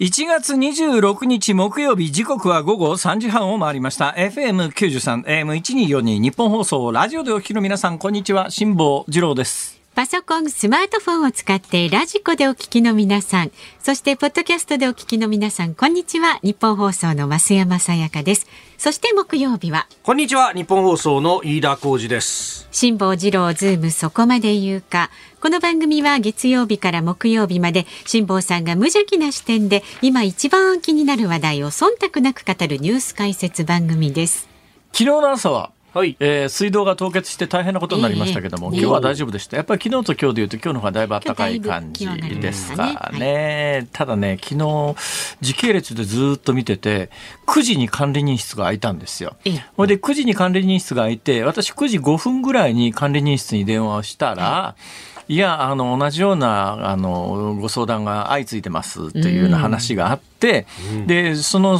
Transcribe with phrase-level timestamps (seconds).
[0.00, 13.50] 1月26日木曜日時刻は午後3時半を回りました FM93 AM1242 日本放送ラジオでお聞きの皆さんこんにちは辛坊治郎ですパソコン、スマートフォンを使ってラジコでお聞きの皆さん、
[13.82, 16.38] そしてポッドキャストでお聞きの皆さん、こんにちは。
[16.44, 18.46] 日本放送の増山さやかです。
[18.76, 19.88] そして木曜日は。
[20.04, 20.52] こんにちは。
[20.52, 22.68] 日本放送の飯田浩二です。
[22.70, 25.10] 辛坊治郎ズームそこまで言うか。
[25.40, 34.48] この番組は月曜日から木曜日まで辛坊さんが無邪気な視点で今一番気になる話題を忖度なく語るニュース解説番組です
[34.92, 42.04] 昨日の朝ははいえー、水道が凍結して大変なことになりましたけども、えー、今日は大丈夫でした、やっぱり昨日と今日でいうと、今日の方がだいぶ暖かい感じ
[42.40, 44.94] ですかね、ねはい、ただね、昨日
[45.40, 47.08] 時系列でずっと見てて、
[47.46, 61.78] 9時に管理人室が開いたんですよ、えー、ほいで9時に管理人室が開いて、私、9時5分ぐらいに管理人室に電話をしたら、えーいやあの同じようなあのご相談が相次いでますっていうような話があって、うん、でその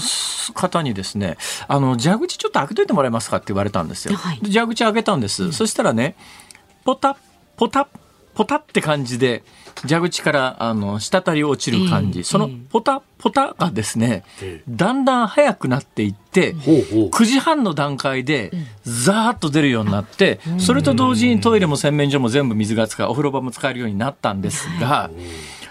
[0.55, 4.15] 方にですねあの蛇口ちょっと開けといてもらえますかって言われたんですよ。
[4.17, 6.15] はい、蛇口開けたんです、うん、そしたらね
[6.85, 7.17] ポタ
[7.57, 7.89] ポタ
[8.35, 9.43] ポタって感じで
[9.87, 14.25] 蛇口からあの滴り落ちる感じ、うん、そのポタポタがですね、
[14.69, 16.57] だんだん速くなっていって、う
[17.11, 18.51] 9時半の段階で
[18.85, 25.11] ザーッと出るようになって、それと同時にトイレも洗面所も全部水が使うお風呂場も使えるようになったんですが、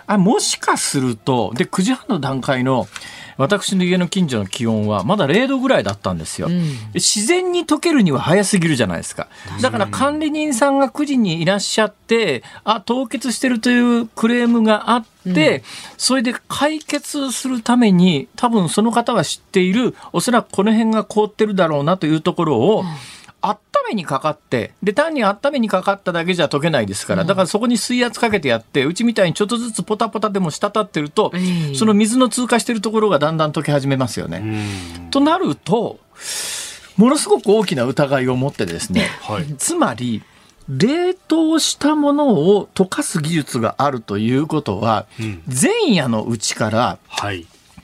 [0.07, 2.87] あもしかするとで9時半の段階の
[3.37, 6.63] 私の家の近所の気温はまだ0度ぐらいだったんですよ、うん、
[6.95, 9.27] 自然に溶けるには早すぎるじゃないですか
[9.61, 15.61] だから管理人さんが9時にいらっしゃってあ凍結してるというクレームがあってで、
[15.97, 22.85] それで解決するために多分その方は知っているおそらくこの辺が凍ってるだろうなというところを、うん
[23.41, 23.57] 温
[23.89, 31.31] めにかかって、で、単に温めにかかっただけじゃ溶けないですから、だからそこに水圧かけてやって、うちみたいにちょっとずつポタポタでも滴ってると、
[31.75, 34.43] その水の通過してるところがだんだん溶け始めますよね。
[35.11, 35.99] となると、
[36.97, 40.23] ものすごく大きな疑いを持ってですね、はい、つまり、
[40.67, 46.97] 冷凍したものを溶かす技術があるということは、うん、前夜のうちから、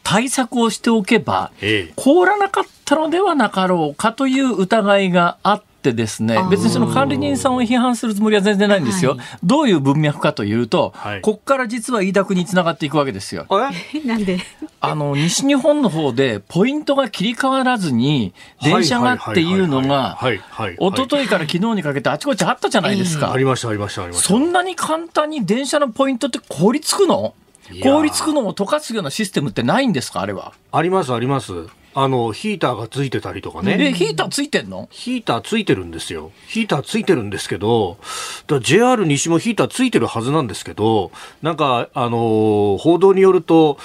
[0.01, 1.51] 対策をしておけば、
[1.95, 13.47] 凍らなかったったのではなかろうかという疑いがあって、ですね別にその管理人さんを批判するつもりは全然ないんですよ、はい、どういう文脈かというと、はい、ここから実は飯田区につながっていくわけですよ。
[14.05, 14.39] なんで
[14.79, 18.33] あの西日本の方でポイントが切り替わらずに
[18.63, 20.17] 電車がっていうのが
[20.79, 27.33] 一昨日から昨日にかけてあちこちあったじゃないですか、ありましたありましたありましたそんなに簡単に電車のポイントって凍りつくの
[27.81, 31.51] 凍りつくのを溶かすようなシステムってないんですかあれはありますあります
[31.95, 33.77] あの、ヒーターがついてたりとかね。
[33.79, 36.31] え、ヒーターついてんのヒーターついてるんですよ。
[36.47, 37.97] ヒーターついてるんですけど、
[38.61, 41.11] JR 西もヒーターついてるはずなんですけど、
[41.43, 43.77] なんか、あの、報道によると、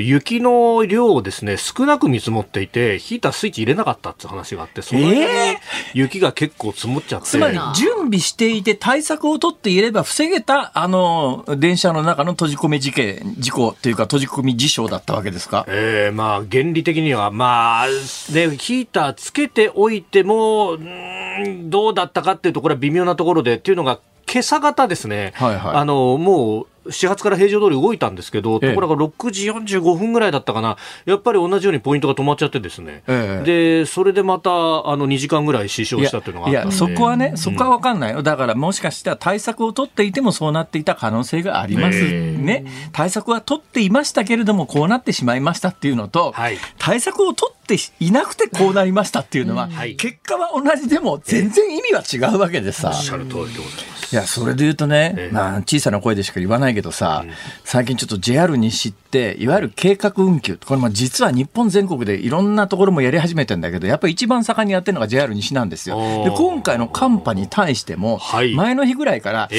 [0.00, 5.00] 雪の量をですね、少なく見積もっていて、ヒータースイッチ入れなかったって話があって、その
[5.94, 7.26] 雪が結構積もっちゃって。
[7.26, 17.94] つまり、準備していて対策を取っていれば防げた、あの、電車の中の閉じ込め事件、事故というか閉じ込み事象だったわけですかええー、まあ、原理的には、ままあ、ね、
[18.58, 20.76] ヒーターつけておいても、
[21.64, 24.00] どうだったかっていうところは微妙なところでっていうのが、
[24.30, 34.52] 今朝方ですね、はいはい、あのもう始発から平常通り動いたんですけど、ところが6時45分ぐらいだったかな、やっぱり同じようにポイントが止まっちゃってですね、ええ、でそれでまたあ
[34.96, 52.88] の2時間ぐらい死傷したというのがいやそこはね、そこは分かんないよ、だからもしかしたら対策を取っていてもそうなっていた可能性があります、ね、対策は取っていましたけれども、こうなってしまいましたっていうのと、はい、対策を取っていなくてこうなりましたっていうのは、結果は同じでも、全然意味は違うわけでさ。
[52.88, 57.30] おっしゃる通りでございますいや、それで言うとね、えまあ、小さな声でしか言わないけどさ、え、
[57.62, 66.24] 最近ちょっと JR 西って、いわゆる計画運休、これも実は日本全国でいろんなところもやり始めてんだけど、やっぱり一番盛んにやってるのが JR 西なんですよ。
[66.24, 68.18] で、今回の寒波に対しても、
[68.56, 69.58] 前の日ぐらいから、はい、え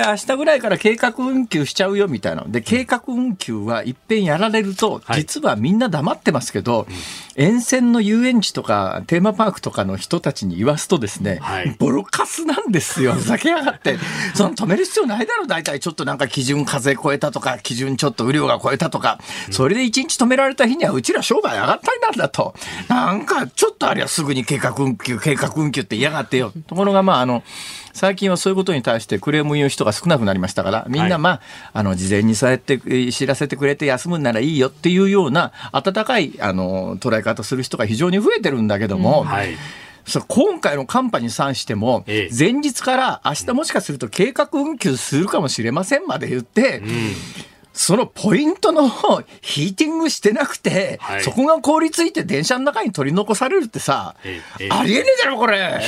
[0.00, 2.44] ー、明日ぐらいから計画運休しちゃうよみたいな。
[2.46, 6.84] で、計画運休はいっぺんやられると、実はみんな黙ってますけど、は
[7.36, 13.96] い、沿線の遊園地とかテーマパークとかの人たちに言わすとですね、はい、ボロカスなんですよ、酒屋って
[14.34, 19.18] その止める必要ないだろ大体ちょっとなんか基準風超えたとか基準ちょっと雨量が超えたとか
[19.50, 22.54] それで1日止められた日にはうちら商売上がったりなんだと
[22.88, 27.42] なんかちょっとあれはすぐに計画運休計画運休って嫌がってよところがまああの
[27.92, 31.42] 最近はそういうことに対してクレーム言う人が少なくなりましたからみんなまあはい、
[31.74, 39.22] あの事前にそうやって知らせてくれて休むんならいいよっていうような温かいあの捉え方する人が非常に増えてるんだけども。
[39.22, 39.56] うんはい
[40.06, 46.86] そ今回の寒波に関しても、前日から明日もしかすると計画運休するかもしれませんまで言って、うん
[47.76, 48.88] そのポイントの
[49.42, 55.78] ヒーティングしてなくて、はい、そこが凍りついて電車の中に取り残されるってさ、ええ、ありえねえだろこれ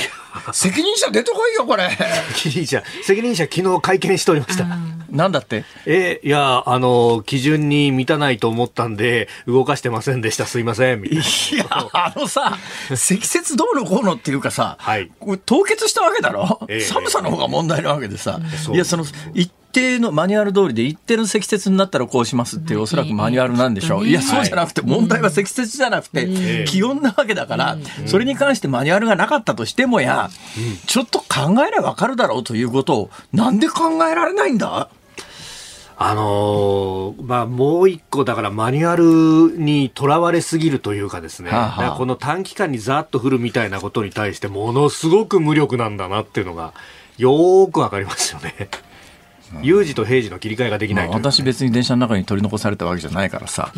[0.53, 1.89] 責任者出てこいよこれ
[2.35, 4.67] 責任者責任者昨日会見しておりました、
[5.09, 12.57] なんだってえ、いや、あの、基準に満たないと思ったんで、動かしてませんでした、すいません、いや、あのさ、
[12.95, 15.09] 積雪どうのこうのっていうかさ、はい、
[15.45, 18.39] 凍結したわけだろ、ええ、寒さの方が問題なわけでさ、
[18.69, 19.03] えいや、その、
[19.33, 24.07] 一定のマニュアル通りで一定の積雪になったらこうしますっておそらくマニュアルなんでしょう。
[24.07, 30.29] いや、そうじゃなくて、問題は積雪じゃなくて、気温なわけだから、それに関してマニュアルがなかったとしてもや、
[30.87, 34.89] ちょっと考えればわかるだろうということを、なんで考えられないんだ
[36.01, 46.73] あのー、まあ、もう一個、だからマニュアルにとらわれすぎるというかですね、はあはあ、この短期間にざっと降るみたいなことに対して、ものすごく無力なんだなっていうのが、
[47.17, 48.69] よーくわかりますよね。
[49.61, 53.71] 有事と平時の切り替えができない、ねまあ、私別に電車の中に取り残されたわけじゃないからさ、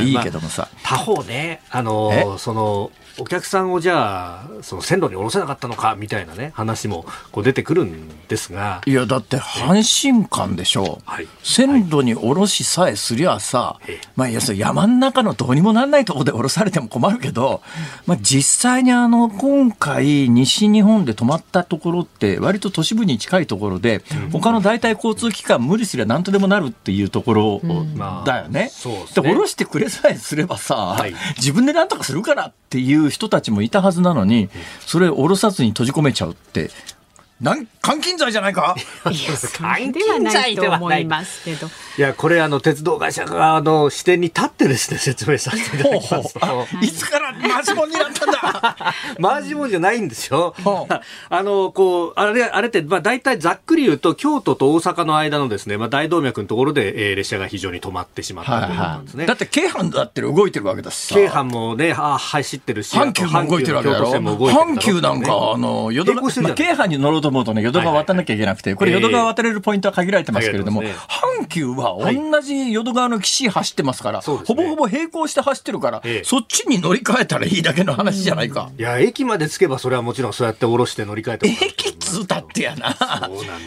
[0.00, 17.62] いいけどもさ、まあ、他方ねあのそのお客さんをじゃあその線路に降ろせなかったのかみたいなね話もこう出てくるんですがいやだって阪神間でしょ、う、はい、線路に降ろしさえすりゃさ、はい、まあいやそ山の中のどうにもなんないところで降ろされても困るけど、
[18.06, 24.02] まあ、実際にあの今回西日本で止まったところって割と都市部に近いところで
[24.32, 27.80] 他の代替交通機関無理すりゃ何とでもなるっていうところだよね。
[27.80, 34.48] うんまあ、ねで下ろしてくれさえすればさ、はい、自分で何とかするからっていういう人たちもいたはずなのに、
[34.80, 36.70] それを下ろさずに閉じ込めちゃうって、
[37.40, 39.16] なん監禁罪じゃないかい
[39.86, 46.34] や ではないと思いますけどいやこれあの鉄道会社側の視点に立ってですね説明させていただきます
[46.80, 48.76] いつからマジモンになったんだ
[49.18, 50.54] マジモンじゃないんですよ
[51.28, 65.90] あのこうあれあれってまあ大体ざっくり言うと京都と大阪の間のですねまあ大動脈のところで、えー、列車が非常に止まってしまったということなんですね、はいはい、だって京阪だって動いてるわけだし京阪もねあ走ってるし阪急も動いてるわけだろ阪急なんかあの
[66.44, 78.70] まあ、京阪に乗ろうと思うとね、淀川渡らなきゃいけなくて、これ淀川渡れるポイントは限られてますけれども、阪急は同じ淀川の岸走ってますから、ほぼほぼ並行して走ってるから、そっちに乗り換えたらいいだけの話じゃないか。
[78.78, 82.94] いや、駅まで着けばそれはもちろんそうやって降ろして乗り換えて駅通だってやな。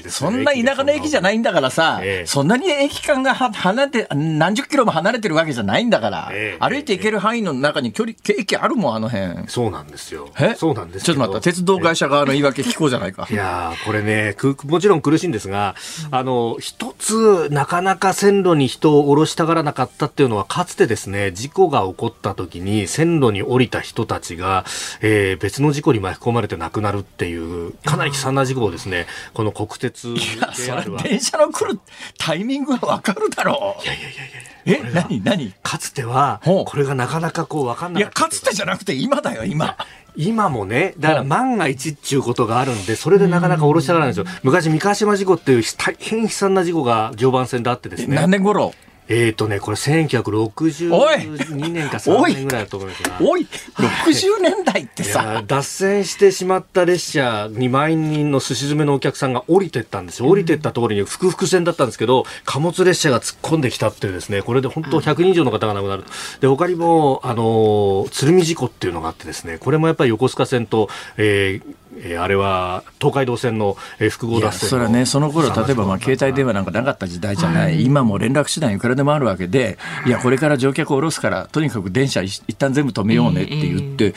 [0.07, 9.48] そんな田舎の駅じゃないんだからさ、そんなに駅間が離れて、何十キロも離れてるわけじゃないんだから、歩いて行ける範囲の中に距離、駅あるもん、あの辺。
[9.48, 10.30] そうなんですよ。
[10.39, 13.27] えそうなんですちょっと待った、鉄道会社側の言い訳聞こうじゃないか。
[13.30, 15.76] いややこれねくもちろん苦しいんですが、
[16.12, 24.66] あの一つなかなか線路に人を降ろしたがらなかったっていうのはかつてですね事故が起こった時に線路に降りた人たちが、
[25.02, 30.08] えー、別の事故に巻き込まれて亡くなるっていうかなり悲惨な事故をですねこの国鉄
[30.56, 31.80] JR は電車の来る
[32.18, 34.38] タイミングはわかるだろういやいやいやいや
[34.70, 38.04] え、何、何かつては、これがなかなかこう分かんない。
[38.04, 39.78] いや、かつてじゃなくて今だよ、今。
[40.18, 44.40] 今もね、だから万が一っていうことがあるんで、それでなかなか下ろしたがらないんですよ。
[44.44, 48.16] 昔、三ヶ島事故っていう大変悲惨な事故が常磐線であってですね。
[48.16, 48.74] 何年頃
[49.09, 53.18] えっ、ー、とね、これ1962年か3年ぐらいだと思いますが。
[53.21, 53.48] おい
[53.80, 55.44] !60 年代ってさ。
[55.48, 60.27] 脱線してしまった列車2万人のすし詰めのお客さんが降りてったんですよ。
[60.30, 66.03] 降りてったところに複々線だったんですけど、貨物列車が突っ込んできたっていうですね、これで本当100人以上の方が亡くなる。
[66.42, 84.13] で、他にも、あの、鶴見事故っていうのがあってですね、これもやっぱり横須賀線と、えー、えー、あれは東海道線の、え複合脱線それはねその頃例えばまあ携帯電話なんかなかった時代じゃない、はい、今も連絡手段いくらでもあるわけでいやこれから乗客を降ろすからとにかく電車い一旦全部止めようねって言って、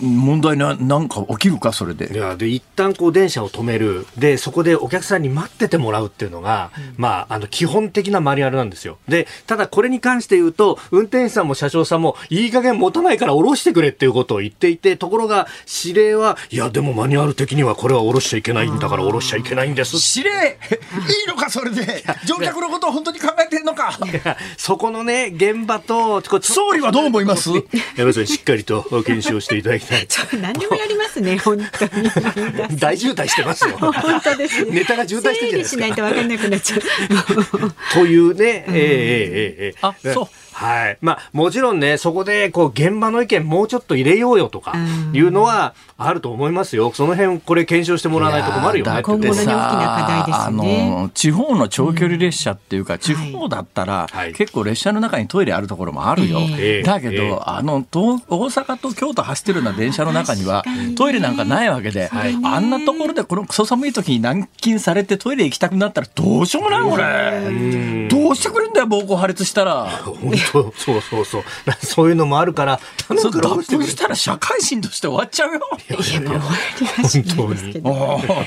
[0.00, 2.12] 問題な、なんか起きるか、それで。
[2.12, 4.06] いや、で、一旦こう電車を止める。
[4.18, 8.98] で、そこでお客さんに待っててもらうっていうのが、うん、まあ、あの、基本的なマニュアルなんですよ。
[9.08, 15.46] で、ただこれに関して言うと、運転手さんも車掌さんも、いい加減持たないから降ろしてくれっていうことを言っていて、ところが、
[15.84, 19.96] 指令は、いや、でもマニュアル的にはこれは降ろしちゃいけないんだから降ろしちゃいけないんです。
[20.18, 20.36] 指令
[21.24, 22.04] いいのか、それで。
[22.24, 23.96] 乗客のことを本当に考えてんのか。
[24.56, 27.54] そこのね、現場と、総理はどう思いますい
[27.96, 30.06] や、別しっかりと検証していただだきたい。
[30.06, 31.84] ちょ何でもやりますね、本当
[32.70, 32.78] に。
[32.78, 33.76] 大渋滞してますよ。
[33.78, 35.76] 本当です、ね、ネタが渋滞してるじゃないですか。
[35.76, 36.80] しないと分かんなくなっちゃう。
[37.94, 40.28] というね、えー、えー、えー、ええー、あ、そう。
[40.56, 40.98] はい。
[41.02, 44.74] まあ、もちろんね、そこで、こう、現場の意見もうちょっと入れようよとか、
[45.12, 46.90] いうのはあると思いますよ。
[46.94, 49.02] その辺、これ検証してもらわないと困るよね。
[49.02, 50.94] 今後の大きな課題ですね。
[50.96, 56.40] あの、地方の長距離列車っていうか、うん、地方だったら、はい、結構列車の中にトイレあるところもあるよ。
[56.40, 60.64] だけど、えー、あの、大阪と京都走ってるような電車の中には、
[60.96, 68.08] トイレなんかないわけで、あんなところで、このクソ寒い時に軟禁されてトイレ行きたくなったら、どうしようもない、これ。
[68.10, 69.88] どうしてくれんだよ、暴行破裂したら。
[70.52, 71.42] そうそうそうそう。
[71.84, 72.80] そういうのもあるから、
[73.18, 75.60] そだしたら社会人として終わっちゃうよ。
[75.88, 76.42] いやいや、終わ
[76.80, 77.44] りはしない終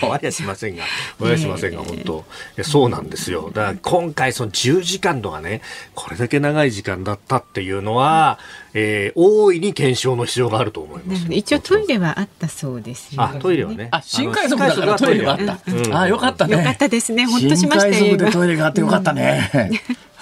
[0.09, 0.83] わりはしませんが、
[1.17, 2.25] 終わりはしませんが、本当。
[2.63, 3.51] そうなんですよ。
[3.53, 5.61] だから今回その10時間とかね、
[5.95, 11.25] これだけ長い時間だったっていうのは、うんえー、大いに検証の必要があると思います。
[11.31, 13.88] 一応トイレはあったそうです、ね、あ、トイレはね。
[13.91, 15.99] あ、新海賊だからトイレがあった。
[16.01, 16.57] あ、よかったね。
[16.57, 17.25] よかったですね。
[17.25, 18.17] ほっとしましたよ。
[18.17, 19.51] でトイレがあってよかったね。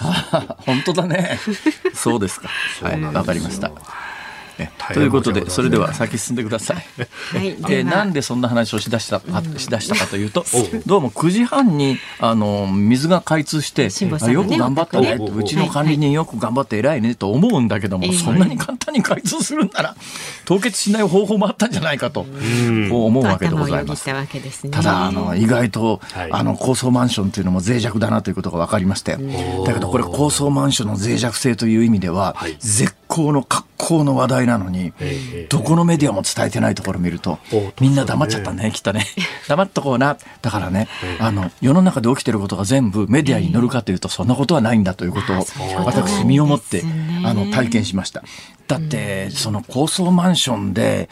[0.58, 1.38] 本当だね。
[1.94, 2.48] そうですか。
[2.82, 3.70] はい、わかりました。
[4.92, 6.76] ということで、それでは先進んでください。
[7.36, 10.44] はい、えなんでそんな話をしだしたか、しだしたかというと、
[10.86, 13.88] どうも9時半にあの水が開通して、
[14.32, 19.96] よく頑張ったね、うちの管理人よく頑張って偉いねと思うんだけども、そんなに簡単に開通するんなら
[20.44, 22.26] 凍結しない方法もあったんじゃないかと、
[22.90, 24.04] こう思うわけでございます。
[24.70, 26.00] ただあの意外と、
[26.32, 29.18] あの高層マンションというのも脆弱だなということが分かりましたよ。
[29.64, 32.94] だけどこれ高層マンションの脆弱性という意味では、絶
[33.24, 34.92] 好の格好の話題なのに、
[35.48, 37.38] どこのメディアも伝えてないところ見ると、
[37.80, 39.04] みんな黙っちゃったね、きっとね。
[39.48, 40.16] 黙っとこうな。
[40.40, 45.46] だからね、あの、世の中で起きてることが全部メディアに載るかというと、そんなことはないんだということを、
[45.84, 46.84] 私、身をもって、
[47.24, 48.22] あの、体験しました。
[48.68, 51.08] だって、その高層マンションで、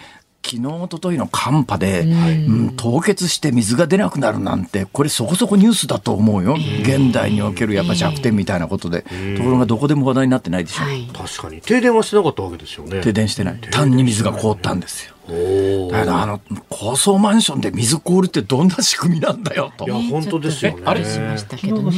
[0.47, 9.03] 昨日一昨日の寒波で、うん、凍結して水が出なくなるなんてこれそこそこニュースだと思うよ、現代におけるやっぱ弱点みたいなことで、
[9.37, 11.12] ところがどこでも話題になってないでしょ、う。
[11.12, 15.35] 確かに停電はしてなかったわけですよね停電してない単に水が凍ったんですよだ
[16.00, 16.40] けどあの
[16.71, 19.85] 高層マンションで水凍るってどんな仕組みなんだよと。
[19.87, 20.83] いや本当ですよね。
[20.85, 21.92] あれしましたけどね。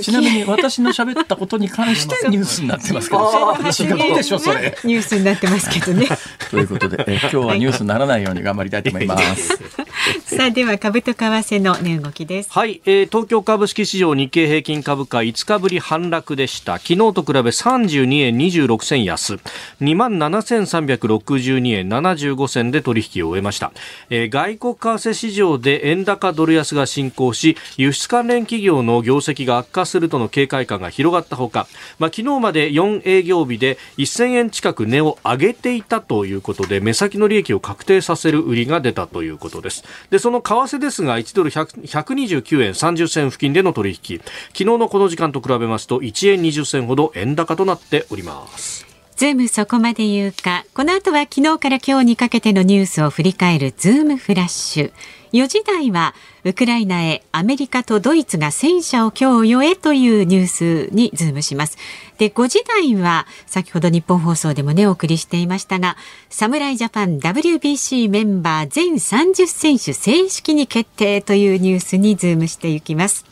[0.00, 3.28] ちなみに私の喋ったことに関してニュースになってますけど。
[3.52, 4.78] ああ違うでしょそれ。
[4.84, 6.06] ニュースになってますけどね。
[6.50, 9.56] ということでえ今日はニュースならないように頑張りたいと思います。
[10.24, 12.50] さあでは株と為替の値動きです。
[12.52, 16.74] はい、えー、東京株式市場日経平均株価5日ぶり反落でした。
[16.78, 19.38] 昨日と比べ32円26銭安、
[19.80, 23.72] 2万7362円7 75銭で取引を終えました、
[24.10, 31.66] えー、外国為替市場で円高ドル安が進行し輸出関連企業の業績が悪化するとの警戒感が広がったほか、
[31.98, 44.22] まあ、昨日まで4営業日で1000円近く値を上げていたということで目先の利益を確定させる売りが出たということですでその為替ですが1ドル129円30銭付近での取引昨
[44.58, 50.64] 日のこの時間と比べますと1円20銭ほど円高となっておりますズームそこまで言うか。
[50.74, 54.92] この後は昨日から今日にかけてのニュースを振り返るズームフラッシュ。
[55.32, 60.46] 4時台はウクライナへアメリカとドイツが戦車を供与へというニュー
[60.90, 61.78] スにズームします。
[62.18, 65.96] で、5時台は先ほど日本放送でもね、お送りしていましたが、
[66.28, 73.24] 侍ジャパン WBC メンバー全30選手正式に決定というニュースにズームしていきます。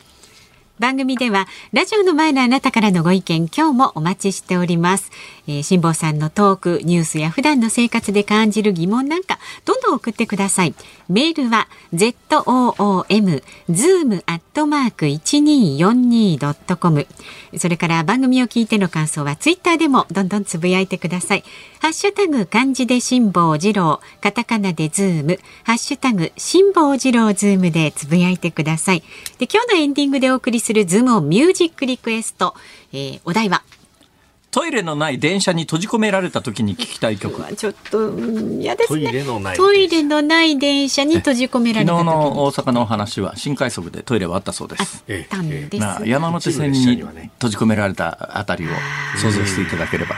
[0.83, 5.13] 番組ではラジオの前のあなたからのご意見今日もお待ちしております、
[5.47, 10.75] えー、辛坊さんのトークニュースや普段の生活で感じる疑問なんかどんどん送ってください
[11.09, 17.07] メールは z o o m zoom アットマーク一二四二ドットコム
[17.59, 21.45] それから番組を聞いての感想はツイッターでもどんどんつぶやいてください
[21.81, 29.03] ハッシュタグ漢字で辛坊治郎カタカナでズームハッシュタグ辛坊治郎ズームでつぶやいてください
[29.39, 32.55] で今日のエンディングでお送りするするズームオンミュージックリクエスト、
[32.95, 33.63] えー、お題は
[34.51, 37.57] トイレのない電車に閉じ込められた時に聞きたい曲。
[37.57, 39.03] ちょっと嫌ですね。
[39.03, 39.57] トイレのない。
[39.57, 45.05] トイレのない電車に閉じ込められた時昨日の大阪のお話は新快速でトイレはあったそうです。
[45.09, 48.69] あったんです、まあ、山手線に閉じ込められたあたりを
[49.21, 50.17] 想像していただければ。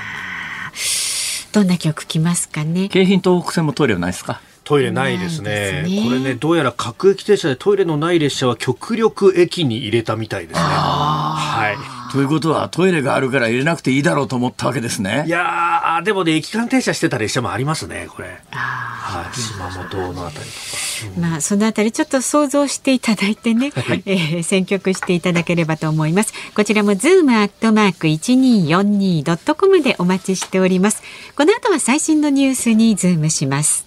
[1.52, 2.88] どんな曲きますかね。
[2.90, 4.40] 京浜東北線もトイレはないですか。
[4.64, 11.76] トイレないですね、ね、これねどうやら各駅停車でトイレのない列車は極力駅に入れたみたいですねはい
[12.12, 31.02] ということはトイレがあるから入れなくていいだろうと思ったわけですねいやでもね駅間停車してた列車もありますねこれはい、島本のあたりとか、うん、まあそのあたりちょっと想像していただいてね、 はい、えー、選曲していただければと思いますこちらもズームアットマーク 1242.com でお待ちしております
[31.36, 33.83] この後は最新のニュースにズームします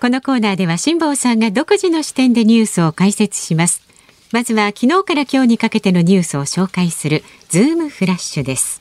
[0.00, 3.82] このコーナーでは辛坊さんが独自の視点でニュースを解説します。
[4.32, 8.80] まずは昨日から今日にかけてのニュースを紹介するズームフラッシュです。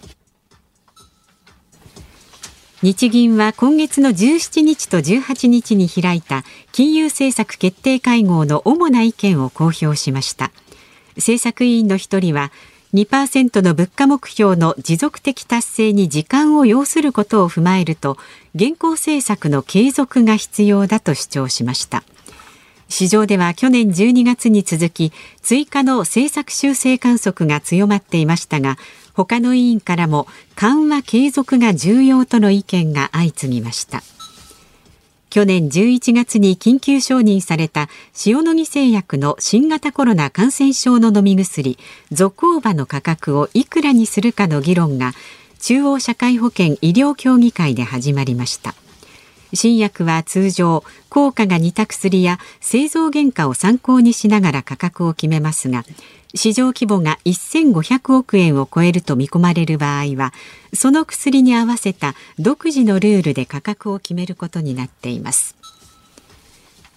[2.81, 10.53] 日銀は今月の17日と18日に開いた金融政策決定会合の主な意見を公表しました。
[11.17, 12.49] 政策委員の一人は
[12.93, 18.17] 2%の物価目標の持続的達成に時間を要することを踏まえると
[18.55, 22.03] 現行政策の継続が必要だと主張しました
[22.87, 25.11] 市場では去年12月に続き
[25.43, 28.77] 追加の政策修正観測が強まっていましたが
[29.13, 34.01] 他の委員からも緩和継続が重要との意見が相次ぎました
[35.29, 37.87] 去年11月に緊急承認された
[38.25, 41.77] 塩野義製薬の新型コロナ感染症の飲み薬
[42.11, 45.11] ゾコーバの価格をいくらにするかの議論が
[45.59, 48.73] 中央社会保険医療協議会で始まりました
[49.53, 55.83] 新薬は通常効果が似た薬や製造原価を参考にしながら価格を決めますが
[56.35, 60.31] 市場規模が1500億円を超えると見込まれる場合は
[60.73, 65.55] その薬に合わせた独自のルールで価格を決めることになっています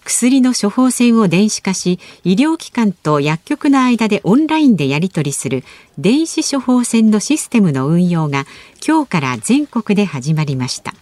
[0.05, 5.63] 薬の処方箋を電子化し医療機関と薬局の間でオンラインでやり取りする
[5.97, 8.45] 電子処方箋のシステムの運用が
[8.87, 10.93] 今日から全国で始まりました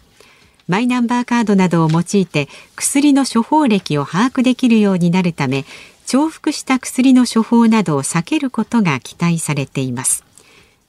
[0.69, 2.47] マイナンバーカードなどを用いて
[2.77, 5.65] 薬の処方歴を把握できるようになるため
[6.13, 10.25] 重複した薬の処方などを避けることが期待されています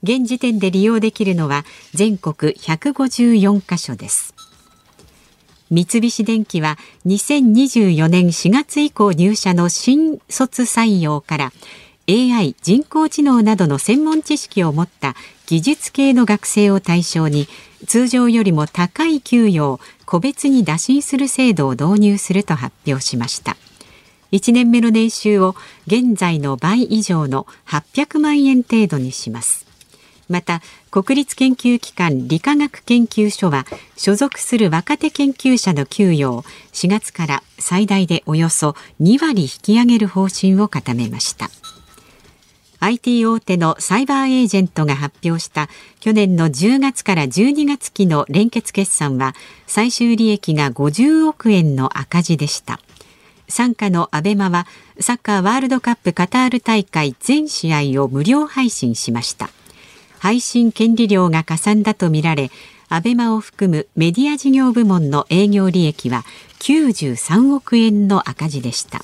[0.03, 1.65] 現時点で利用できるのは
[1.95, 4.35] 全国154カ所です
[5.71, 6.77] 三菱電機は
[7.07, 11.53] 2024年4月以降入社の新卒採用から
[12.09, 15.15] AI 人工知能などの専門知識を持った
[15.47, 17.47] 技術系の学生を対象に
[17.87, 23.57] 通常よりも高い給与を個別に打診する制度を導入すると発表しました。
[24.33, 25.55] 1年目の年収を
[25.87, 29.67] 現在の倍以上の800万円程度にします。
[30.29, 41.51] また国立研究機関理化学研究所は所属する若手研究者の給与を4月から最大でおよそ2割引き上げる方針を固めました
[42.79, 45.69] IT 大手のサイバーエージェントが発表した
[46.01, 49.35] 去年の10月から12月期の連結決算は
[49.67, 52.81] 最終利益が50億円の赤字でした
[53.55, 54.67] 傘下のアベマは
[54.99, 59.51] サッカーワールドカップカタール大会全試合を無料配信しました
[60.19, 62.51] 配信権利料が加算だとみられ
[62.89, 66.25] アベマを含むメディア事業部門の営業利益は
[66.61, 69.01] 93億円の赤字でした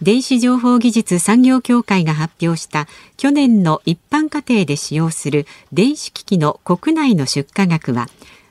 [0.00, 2.86] 電子情報技術産業協会が発表した
[3.18, 8.06] 去年の一般家庭で使用する電子機器の国内の出荷額は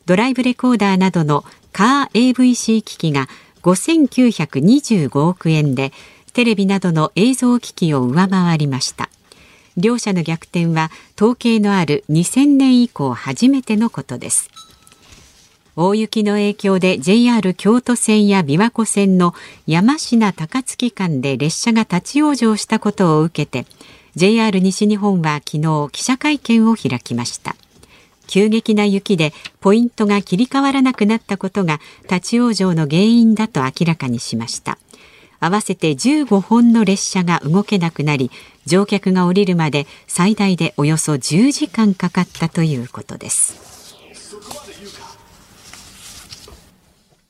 [0.05, 3.27] ドライブレコーダーなどのカー AVC 機器が
[3.63, 5.91] 5925億円で
[6.33, 9.09] テレビなどの映像機器を上回りました
[9.77, 14.49] 両者の逆転は統計のある2000年以降初めてのことです
[15.75, 19.33] 大雪の影響で JR 京都線や琵琶湖線の
[19.65, 23.69] 山科高槻間で列車が立ち往生したことを受けて
[24.15, 27.55] JR 西日本は昨日記者会見を開きました
[28.29, 34.77] 急激な雪でポイントが切り替わらなくなったことが立ち往生の原因だと明らかにしました
[35.41, 38.29] 合わせて15本の列車が動けなくなり
[38.67, 43.95] 乗客が降りるまで最大でおよそ10時間かかったということです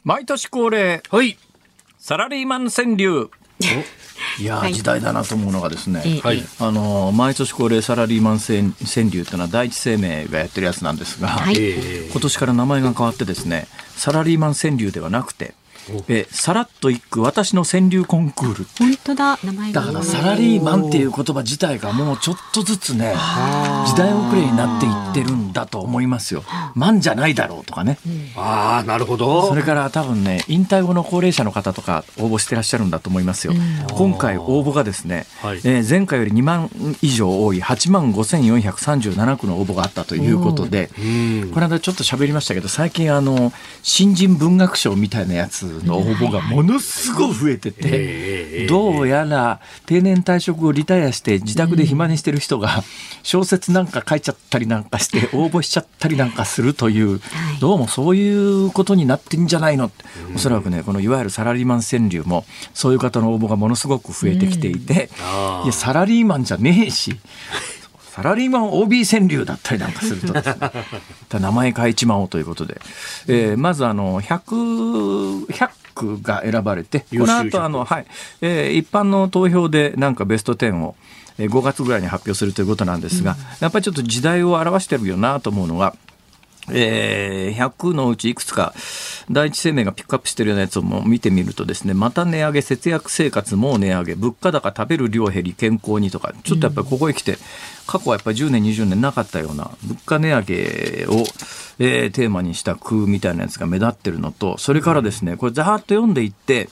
[0.03, 1.37] 毎年恒例、はい、
[1.97, 3.29] サラリーマン川柳
[4.39, 8.59] いや、時代だなと思うのがですね、はい、あの毎年恒例サラリーマン川
[9.09, 11.55] 柳っていうのは第一生命がやってるやつなんですが、はい、
[12.09, 15.55] 今年から名前が変わってですねサラリーマン川柳ではなくて
[16.09, 23.13] えさらっと一句私の川柳コンクール本当だ名前だからサラリーマンっていう言葉自体がもうちょっとずつね
[23.87, 26.43] 時代遅れになっていってるんだと思いますよ
[26.75, 36.69] マンじゃないだろうとかね、うん、ああなるほどそれから多分ね引退後の高齢者の方とか応募してらっしゃるんだと思いますよ、うん、今回応募がですね、はい、えー、前回より2万
[37.01, 52.83] 以上多い8万5437句の応募があったということで、うん、この間ちょっと喋りましたけど最近あの新人文学賞みたいなやつの応募がものすごく増えてて、どうやら定年退職後リタイアして自宅で暇にしてる人が
[53.23, 57.19] 小説なんか書いちゃったりなんかして応募しちゃったりなんかするという、
[57.59, 60.03] どうもそういうことになってんじゃないのって
[60.35, 65.09] おそらくねこのいわゆるサラリーマン川柳もそういう方の応募がものすごく増えてきていて、
[65.63, 67.15] いやサラリーマンじゃねえし
[68.19, 70.43] サラリーマン OB 川柳だったりなんかすると、ね、
[71.39, 72.73] 名前変えちまおうということで、
[73.29, 78.05] えー、まずあの100、1が選ばれて、この後あの、はい、
[78.41, 80.95] えー、一般の投票でなんかベスト10を
[81.37, 85.95] 5月ぐらいに発表するということなんですが、やっぱりちょっと時代を表してるよなと思うのが、
[86.71, 88.73] えー、100のうちいくつか
[89.29, 97.37] 第一生命がピックアップしてるようなやつを見てみるとですねまた値上げ節約生活も値上げ物価高食べる量減り健康にとかちょっとやっぱりここへ来て、
[97.87, 101.23] 過去はやっぱり10年20年なかったような物価値上げを、
[101.79, 106.69] えー、テーマにした空みたいなやつが目立ってるのとそれからですねこれざーっと読んでいって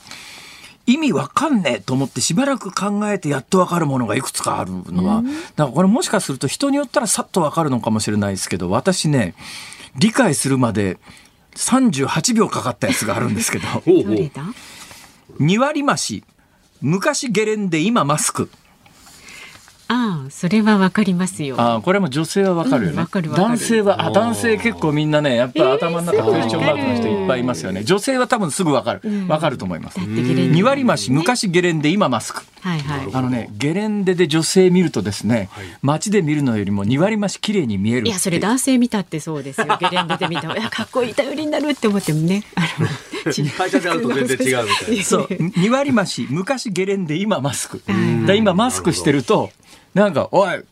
[0.86, 5.22] 意味わかんねえと思ってしばらく考えてやっとわかるものがいくつかあるのは、
[5.54, 9.34] だからこれもしかすると人によったらさっとわかるのかもしれないですけど私ね
[9.96, 10.98] 理解するまで
[11.54, 14.26] 38秒かかったやつがあるんですけど2
[15.58, 16.24] 割増し
[16.80, 18.48] 昔ゲレンデ今マスク。
[19.90, 35.48] ああそれはわかりますよああ、これも女性はわかるよね、うん、男性はあ男性結構みんなねやっぱ頭の中クエスチョンマークの人いっぱいいますよね、女性は多分すぐわかるわ、かると思います2割増し昔ゲレンデ今マスクはいはい、あのねゲレンデで女性見るとですね、
[35.80, 42.42] 街で見るのよりも2割増し綺麗に見えるいやそれ男性見たってそうですよゲレンデで見たいやかっこいい頼りになるって思ってもね
[43.56, 47.80] 会社であると全然違うみたいなそう2割増し昔ゲレンデ今マスク
[48.26, 49.50] だ今マスクしてると
[49.94, 50.64] なんか、おい、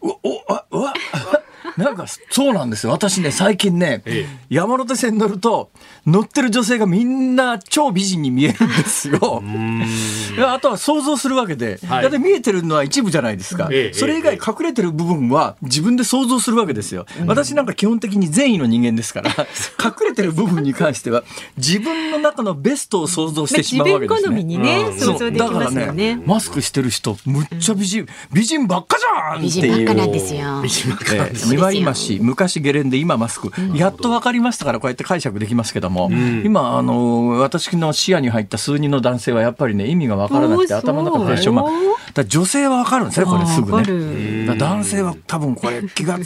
[0.00, 0.18] お、お、
[1.76, 5.70] なんかそうなんですよ私ね最近ね、ええ、山手線乗ると
[6.06, 9.42] 乗ってる女性がみんな超美人に見えるんですよ
[10.48, 19.30] あとは想像するわけで、はい、だって見えてるのは一部じゃないですか、え、それ以外隠れてる部分は自分で想像するわけですよ、私なんか基本的に善意の人間ですから
[19.82, 21.22] 隠れてる部分に関しては
[21.56, 41.64] 自分の中のベストを想像してしまうわけですね、まあ、自分好みにね、うん、想像できますよね、ね、マスクしてる人むっちゃ美人美人ばっかじゃんっていう美人ばっかなんですよ、え割増し、昔ゲレンデ、今マスク、やっと分かりましたから、こうやって解釈できますけども、うん、今、あの、私の視野に入った数人の男性はやっぱりね、意味が分からなくて、頭の中で一緒、ま
[42.14, 44.56] だ女性は分かるんですね、これ、すぐね。
[44.56, 46.18] 男性は多分これ、気が、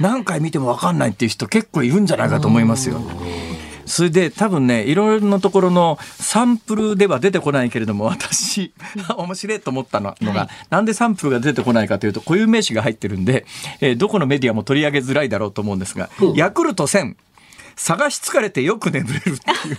[0.00, 3.00] 何回見ても分かんないっていう人、結構いるんじゃないかと思いますよ。
[3.88, 8.72] それで多分ねいろいろなところのサンプルでは出てこないけれども私
[9.16, 13.46] 面白いと思ったのが、なんでサンプルが出てこないかというと固有名詞が入ってるんで、
[13.80, 17.16] えー、どこのメディアも取り上げづらいだろうと思うんですが、うん、ヤクルト1000
[17.76, 19.38] 探し疲れてよく眠れるっていう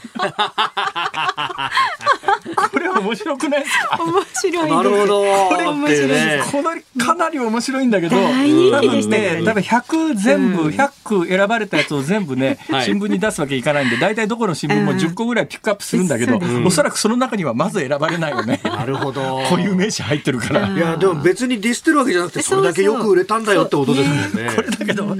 [3.00, 10.88] 面白くないですか面白いなるほどこれ面白いこのかなり面白いんだけど多分ね多分100全部100
[11.26, 25.18] 句選ばれたやつを全部ね、 新聞に出すわけいかないんで大体どこの新聞も10個ぐらいピックアップするんだけど、おそらくその中にはまず選ばれないよねなるほど固有名詞入ってるからいやでも別にディスってるわけじゃなくてそれだけよく売れたんだよってことですもんね これだけど、う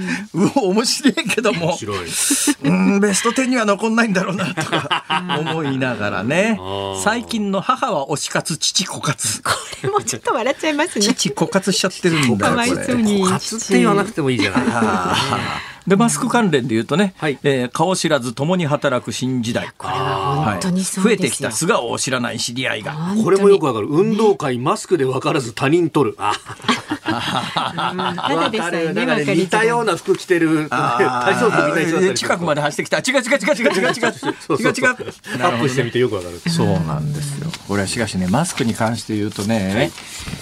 [0.56, 1.76] お面白いけども
[2.64, 5.04] うんベスト10には残んないんだろうなとか
[5.40, 6.58] 思いながらね
[7.02, 9.42] 最近の母は推し活、父枯渇。
[9.42, 9.50] こ
[9.82, 11.04] れもちょっと笑っちゃいますね。
[11.04, 12.54] 父枯渇しちゃってるんだよ。
[12.54, 13.24] かわいそうに。
[13.24, 14.62] 枯渇って言わなくてもいいじゃない。
[15.86, 26.16] でマスク関連で言うとね、はい、えー、顔知らず共に働く新時代これは本当に増えてきた素顔を知らない知り合いがこれもよくわかる運動会マスクで分からず他人取る
[27.10, 27.80] た
[28.50, 39.90] だでね、似たような服着てる体操服みたいな近くまで走ってきた違う違う違う違う違う違う違う違うアップしてみてよくわかるそうなんですよこれはしかしねマスクに関して言うとね、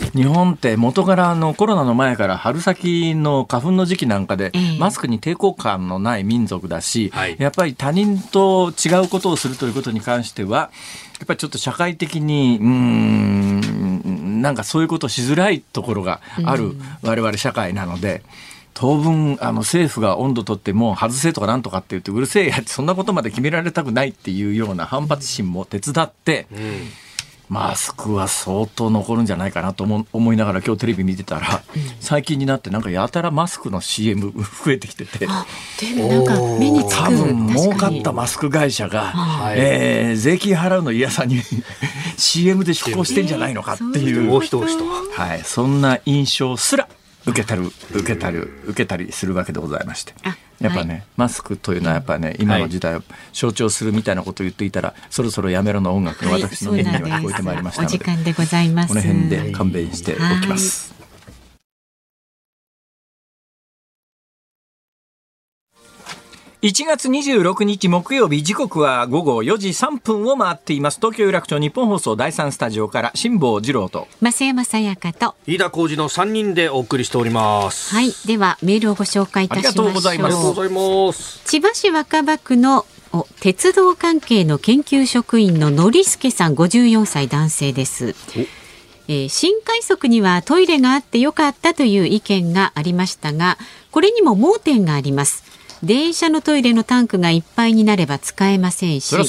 [0.04, 10.70] はい、日本って元からのコロナの前から春先の花粉の時期なんかで、えー、マスクに抵抗感のない民族だし、はい、やっぱり他人と違うことをするということに関しては、
[11.18, 18.22] やっぱりちょっと社会的に、うん、なんかそういうことしづらいところがある、我々社会なので、
[18.72, 26.58] 当分あの政府が温度とってもう外せとかなんとかって言ってうるせえやそんなことまで決められたくないっていうような反発心も手伝って、うん
[27.48, 31.62] マスクは相当残るんじゃないかなと思思いながら今日テレビ見てたら、
[32.00, 35.46] 最近になってなんかやたらマスクの CM 増えてきててなんか
[36.58, 39.12] 目に多分儲かったマスク会社が、
[39.56, 41.40] えー、税金払うの嫌さに
[42.18, 44.30] CM で出向してんじゃないのかっていう,、
[45.16, 46.88] はい、そんな印象すら
[47.26, 50.12] 受けたる受けたる受けたりするわけでございまして。
[50.60, 60.97] やっぱね、はい、マスクというのはやっぱね今の時代を象徴するみたいなことを言っていたら、はい、そろそろやめろの音楽が私の耳には聞こえてまいりましたのではいで、お時間でございますこの辺で勘弁しておきます。
[66.60, 82.84] 1月26日木曜日時刻は午後4時3分を回っています東京有楽町日本放送第3スタジオから辛坊治郎と増山さやかと飯田浩二の3人でお送りしておりますはいではメールをご紹介いたしましありがとうございます千葉市若葉区の
[83.40, 88.16] 鉄道関係の研究職員ののりすけさん54歳男性です
[89.10, 93.56] えー、新快速にはトイレがあってよかったという意見がありましたが
[93.90, 95.47] これにも盲点があります
[95.82, 99.24] 電車のトイレのタンクがいっぱいになれば使えませんし流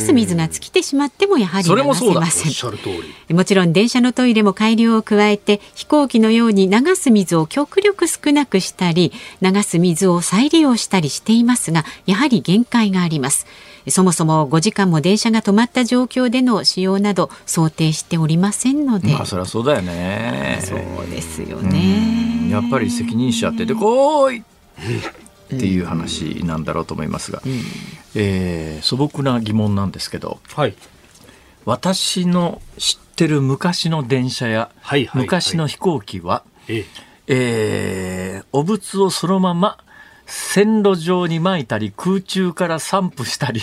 [0.00, 1.84] す水が尽きてしまってもやはり流せ
[2.14, 13.46] ませんもちろん電車のトイレも改良を加えて飛行機のように流す水を極力少なくしたり流す水を再利用したりしていますがやはり限界があります
[13.88, 24.44] そもそも5時間も電車が止まった状況での使用など想定しておりませんので、まあ、そりゃそうだよねそうですよねやっぱり責任者ってでこい
[25.56, 27.58] っていう話なんだろうと思いますが、うんうん、
[28.16, 30.74] えー、素朴な疑問なんですけど、はい、
[31.64, 36.84] 私の知ってる昔の電車や、はいはい、昔の飛行機は、え
[37.28, 39.78] えー、お仏をそのまま
[40.26, 43.60] 線路上にまいたり空中から散布したり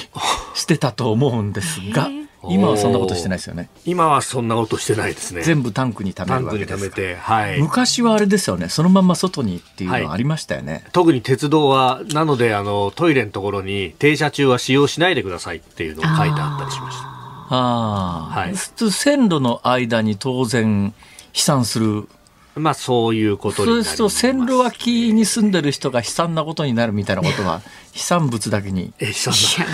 [0.56, 2.08] してたと思うんですが。
[2.50, 18.56] 今はそんなことしてないですよね今はそんなことしてないですね全部タンクに溜めるわけですはい、昔はあれですよねそのまま外にっていうのはありましたよね、はい、特に鉄道はなのであのトイレのところに停車中は使用しないでくださいっていうのを書いてあったりしましたああ、はい、
[18.92, 20.94] 線路の間に当然
[21.34, 22.08] 飛散する
[22.56, 27.62] まあそういうことになります、ね、そうすると線路脇に住んでる人が悲惨なことになるみたいなことは
[27.94, 28.86] 飛散物だけに。
[28.86, 29.10] いや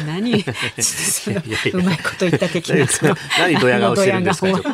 [0.08, 0.44] 何 う
[1.84, 2.88] まいこと言った的な。
[3.40, 4.70] 何ドヤ顔してるんですか ちょっと。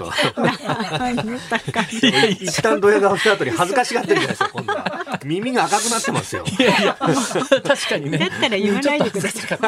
[1.97, 2.07] い
[2.39, 5.19] 一旦ドヤ顔した後に恥ずかしがってるじゃないですか今度は。
[5.25, 6.45] 耳が赤くなってますよ。
[6.57, 7.49] いやいや確
[7.89, 8.17] かにね。
[8.19, 9.41] だったら言わないでください。
[9.47, 9.61] 確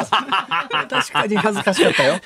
[1.26, 2.18] に恥ずかしかったよ。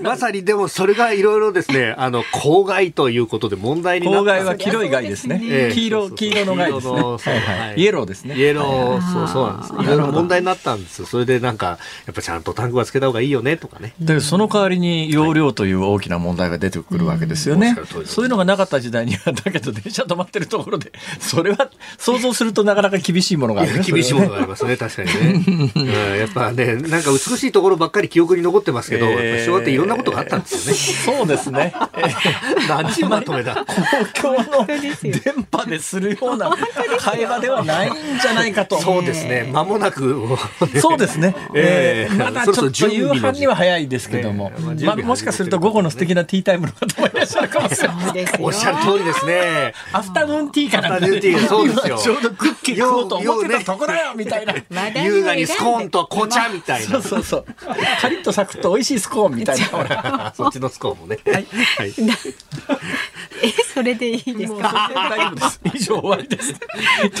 [0.00, 5.70] まさにでもそれがいろいろですねあの公害ということで問題になっ公害は黄色い害ですね。
[5.72, 7.00] 黄色黄色の害ですね。
[7.76, 8.36] イエローですね。
[8.36, 9.72] イエローそうそうなんです。
[9.72, 25.08] いろいろ問題ななったんですよそれでなんかやっぱちゃんとタンクはつけた方がいいよねとかねだけどその代わりに容量という大きな問題が出てくるわけですよね、はいうそういうのがなかった時代にはだけど電車止まってるところで それは想像するとなかなか厳しいものがある、ね、厳しいものがありますね確かに
[25.46, 25.84] ね、うん、
[26.18, 33.64] やっぱねなんか美しいところばっかり記憶に残ってますけど、 えー、昭和っていろんなことがあったんですよね、そうですね、えー、何まとめだ
[34.20, 36.50] 公共の電波でするような
[36.98, 40.22] 会話ではないんじゃないかとそうですね間もなく
[40.80, 44.50] そうですね、えー、まだちょっと夕飯には早いですけども、
[44.84, 47.96] まあ、もしかすると午後の素敵なティータイムの方もいらっしゃるかもしれない
[48.40, 51.12] おっしゃる通りですね アフタヌーンティーかなんか、ね、
[51.48, 54.54] そうですよちょうどクッキー食おうと思ってたとこだよみたいな
[55.02, 57.44] 優雅にスコーンと紅茶みたいな、そうそうそう
[58.00, 61.46] カリッとサクッと美味しいスコーンみたいな そっちのスコーンもねはい
[63.44, 66.54] えそれでいいですか大丈夫です以上終わりです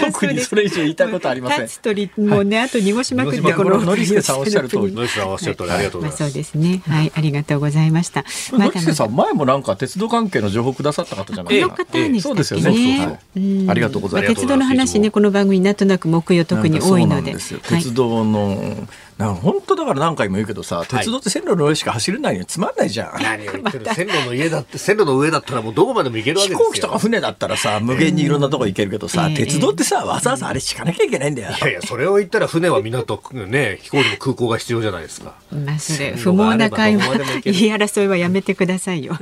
[0.00, 6.22] 特にそれ以上言いたいことありません立つ鳥もねあと濁ししまくってこのノリスさんおっしゃる通り、ノリスさんおっしゃる通り、ありがとうございます。
[6.22, 6.82] そうですね。
[6.86, 8.24] はい、ありがとうございました。
[8.52, 11.76] ノリさん前もなんか鉄道関係の情報くださった方じゃないですか。
[11.76, 13.08] この方にそうですよね。
[13.68, 14.34] ありがとうございます。
[14.34, 17.34] 鉄道の話ねこの番組なんとなく木曜特に多いので、
[17.68, 18.76] 鉄道の
[19.30, 39.16] 本当だから何回も言うけどさ鉄道って線路の上しか走れないのつまんないじゃん、何を言ってる線路の家だって線路の上だったらもうどこまでも行けるわけですよ飛行機とか船だったらさ無限にいろんなとこ行けるけどさ、鉄道ってさわざわざあれ敷かなきゃいけないんだよ、いやいやそれを言ったら船は港ね飛行機も空港が必要じゃないですか、まあ、それ不毛な会話言い争いはやめてくださいよ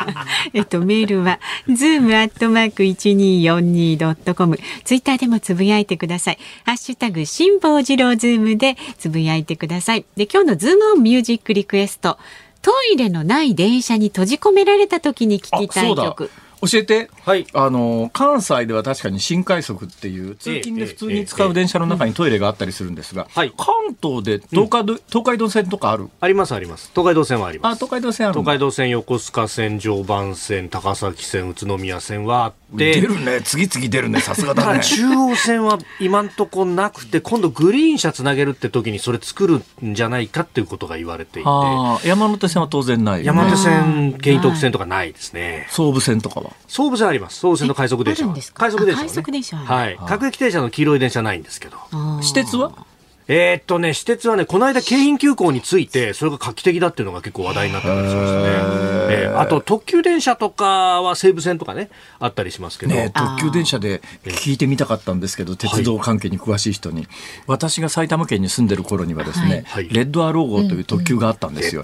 [0.52, 10.04] えっとメールはズームアットマーク一二四二ドットコムツイッターでもつぶやいてくださいハッシュタグ辛坊治郎ズームでつぶやいいてください。
[10.16, 12.18] で、今日のズームオンミュージックリクエスト。
[12.62, 16.30] トイレのない電車に閉じ込められた時に聴きたい曲。
[16.66, 23.66] 教えて、はい、あの関西では確かに新快速っていう通勤で普通に使う電車の中にトイレがあったりするんですが、はい、関
[24.00, 32.60] 東で東海,、東海道線とかあるありますあります東海道線はありますあ東海道線東海道線横須賀線常磐線高崎線宇都宮線はあって
[33.00, 41.48] 出るね次々出るねさすがだね中央線は今んとこなくて今度グリーン車つなげるって時にそれ作るんじゃないかっていうことが言われていて
[42.06, 51.76] 山手線は当然ない、ね、山手線県浜線とかないですね総武線とかは総武線あります総武線の快速電車快速電車、ね、快速電車はい各駅停車の黄色い電車ないんですけど
[52.22, 52.86] 私鉄は
[53.32, 58.42] えー、っとね、私鉄はね、この間、京浜急行について、それが画期的だっていうのが結構話題になったりしましたね。
[59.22, 62.94] えー、あと、特急電車とかは西武線とかね、あったりしますけど。
[62.96, 67.08] ね、特急電車で聞いてみたかったんですけど、鉄道関係に詳しい人に、はい、
[67.46, 71.82] 私が埼玉県に住んでる頃にはですね、はい、レッドアロー号という特急があったんですよ。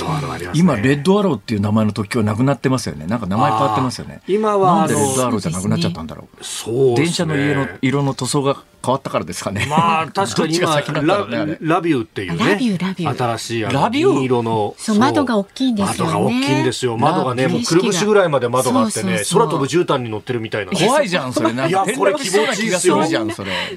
[0.54, 3.06] 今、レッドアローっていう名前の特急はなくなってますよね。
[3.06, 4.20] なんか名前変わってますよね。
[4.26, 4.78] 今は。
[4.80, 6.44] なんでレッドアローじゃなくなっちゃったんだろう。
[6.44, 9.66] そう、ね、電車の家の色の塗装が変わったからですかね。
[9.68, 11.26] まあ確かに今ラ
[11.60, 16.96] ラビューっていうね、新しいラビュ色のそう窓が大きいんですよ、ね、窓が大きいんですよ。
[16.96, 20.72] 窓がねもうくるぶしぐらいまで窓があってね空飛ぶ絨毯に乗ってるみたいな。
[20.72, 21.52] 怖いじゃんそれ。
[21.52, 23.00] いやこれ気持ちいいですよ。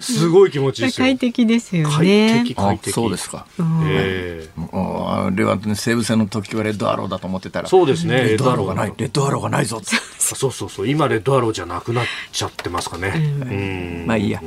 [0.02, 1.06] すごい気持ちいいですよ。
[1.06, 2.54] 快適ですよね。
[2.56, 3.48] 快適そうですか。
[3.86, 5.30] ええー。
[5.30, 7.68] あれはね西武線の時はレッドアローだと思ってたら。
[7.70, 8.16] そうですね。
[8.24, 8.94] レッドアローがない。
[8.96, 9.82] レッドアローがないぞ。
[10.20, 13.14] そうそうそう今レッドアローじゃなくなっちゃってますかね。
[13.16, 14.08] うん。
[14.08, 14.42] まあいいや。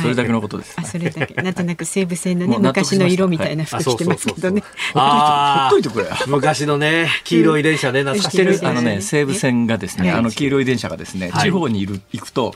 [0.00, 0.74] それだけのことです。
[0.78, 1.34] あそれだけ。
[1.34, 4.62] なんとなく西武線のね、昔の色みたいな服着てますけどね。
[4.94, 6.10] あほっといてくれ。
[6.26, 8.66] 昔のね、黄色い電車ね、懐かしい。
[8.66, 12.54] あのね、西武線がですね、あの黄色い電車がですね、地方にいる行くと、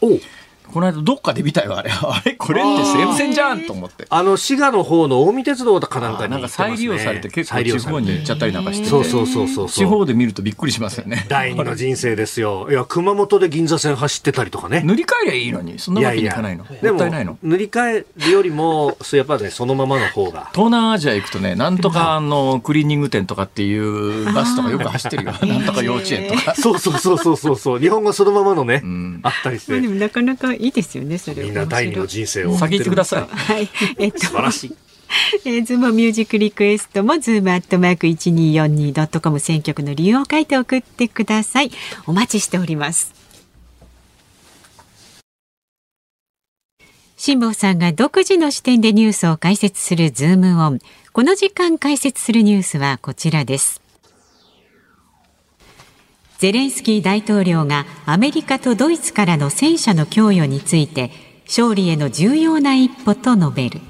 [0.72, 16.98] この間どっかで見たよあれ あれこれって西武線じゃんと思ってあの滋賀の方の近江鉄道かなんかに、ね、なんか再利用されて結構地方に行っちゃったりなんかしてそうそうそうそう地方で見るとびっくりしますよね第二の人生ですよいや熊本で銀座線走ってたりとかね塗り替えりゃいいのにそんなわけにいかないのでも
[17.42, 33.68] 塗り替えるよりもやっぱねそのままの方が東南アジア行くとねなんとかあのクリーニング店とかっていうバスとかよく走ってるよ なんとか幼稚園とかそうそうそうそうそうそう日本語そのままのね、うん、あったりしてなかなかいいですよねそれみんな第二の人生を先行ってください、はい、
[33.98, 34.76] えっと、素晴らしい
[35.46, 41.70] えー、ズームミュージックリクエストもズームアットマーク一二四二ドットコム選曲の理由を書いて送ってください。
[42.06, 43.14] お待ちしております。
[47.16, 50.78] 辛坊さんが独自の視点でニュースを解説するズームオン。
[51.14, 53.80] この時間解説するニュースはこちらです。
[56.38, 61.10] ゼレンスキー大統領がアメリカとドイツからの戦車の供与について
[61.46, 63.80] 勝利への重要な一歩と述べる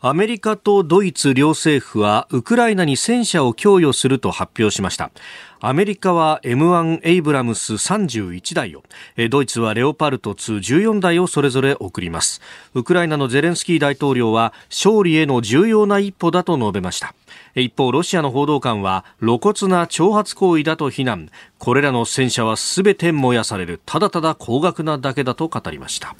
[0.00, 5.12] アメリカとドイツ両政府はウクライナに戦車を供与すると発表しました
[5.60, 8.84] アメリカは M1 エイブラムス31台を、
[9.28, 12.40] ドイツはレオパルト214台をそれぞれ送ります。
[12.74, 17.12] ウクライナのゼレンスキー大統領は勝利への重要な一歩だと述べました。
[17.56, 21.28] 一方、ロシアの報道官は露骨な挑発行為だと非難。
[21.58, 23.80] これらの戦車は全て燃やされる。
[23.84, 26.14] ただただ高額なだけだと語りました。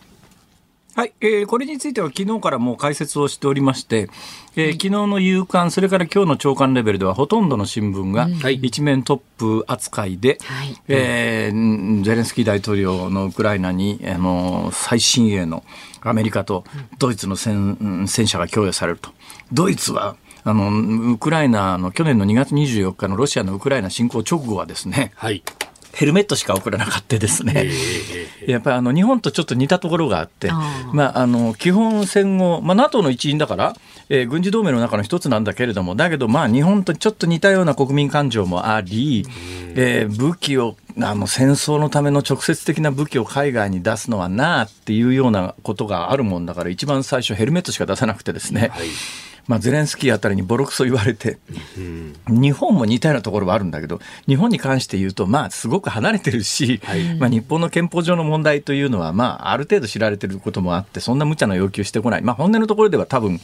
[0.98, 4.10] はい、えー、これについては昨日からもう解説をしておりまして、
[4.56, 9.20] えー、昨日の夕刊、それから今日の朝刊レベルではほとんどの新聞が一面トッ
[9.60, 10.38] プ扱いで、
[10.88, 15.62] えー、ゼレンスキー大統領のウクライナにあの最新鋭の
[16.00, 16.64] アメリカと
[16.98, 19.10] ドイツの戦戦車が供与されると。
[19.52, 25.44] ドイツはあのウクライナの去年の2月24日のロシアのウクライナ侵攻直後はですね、はい、
[25.94, 27.70] ヘルメットしか送らなかったですね、
[28.46, 33.74] やっぱりあの日本とちょっと似たところがあって、あまあ、あの基本戦後、まあ、NATO の一員だから、
[34.08, 39.24] えー、軍事同盟の中の一つなんだけれども、だけどまあ日本とちょっと似たような国民感情もあり、
[39.74, 48.68] えー、武器をあの戦争のための直接的な武器を海外に出すのはなあっていうようなことがあるもんだから、一番最初、ヘルメットしか出さなくてですね。
[48.72, 48.88] はい
[49.48, 51.38] まあ、ゼレンスキーあたりにボロクソ言われて、
[52.28, 62.22] 日本も似たようなところはあるんだけど、日本に関して言うと、まあ、すごく離れてるし、はい、まあ、日本の憲法上の問題というのは、まあ、ある程度知られてることもあって、そんな無茶な要求してこない。
[62.22, 63.40] まあ、本音のところでは多分、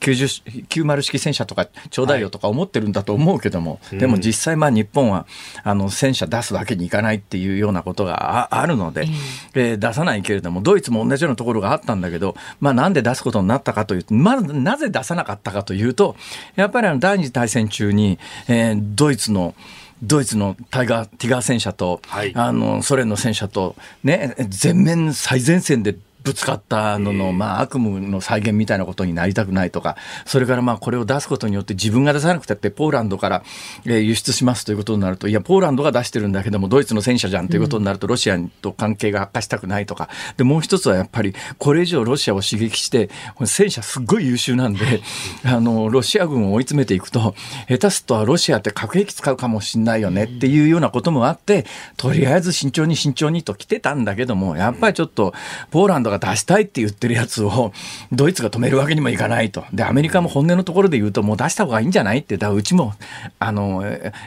[0.00, 5.24] 90, 式戦車とかちょうだいよとか思ってるんだと思うけども、はい、でも実際、まあ、日本は、
[5.62, 9.06] あの、戦車出すわけにいかないっていうようなことがあるので、
[9.54, 16.16] えー、出さないけれども、ドイツも同じようなところがあったんだけど、まあ、なんで出すことになったかというと、まず、なぜ出さなかったったかというと、
[16.56, 19.54] やっぱりあの第二次大戦中に、えー、ドイツの
[20.02, 33.44] ドイツのタイガーティガー戦車と、はい、あのソ連の戦車と、ね、全面最前線でぶつかったのの、まあ、悪夢の再現みたいなことになりたくないとか、それからまあこれを出すことによって自分が出さなくたってポーランドから
[33.84, 40.08] 輸出しますということになると、いや、ポーランドが出してるんだけども、ドイツの戦車じゃんということになると、ロシアと関係が悪化したくないとか、
[40.38, 43.10] で、もう一つはやっぱり、これ以上ロシアを刺激して、
[43.44, 45.02] 戦車すっごい優秀なんで、
[45.44, 47.34] あの、ロシア軍を追い詰めていくと、
[47.68, 51.66] 下手すとはロシアって核兵器使うかもしんないよねっていうようなこともあって、
[51.98, 55.34] とりあえず慎重に慎重にと来てたんだけども、やっぱりちょっと、
[55.70, 57.72] ポーランドがが出したいって言ってるやつを
[58.12, 62.94] ドイツが止めるわけにもいかないとでアメリカも本音のところで言うともう出した方がいいんじゃないってだうちも
[63.38, 63.82] あの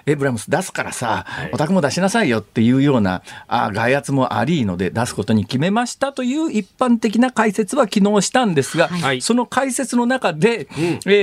[0.06, 10.67] エブラムス出すからさ、オタお宅も出しなさいよっていうようなあ外圧もありので出すことに決めましたという一般的な解説は昨日したんですが、はい、その解説の中で、うん、え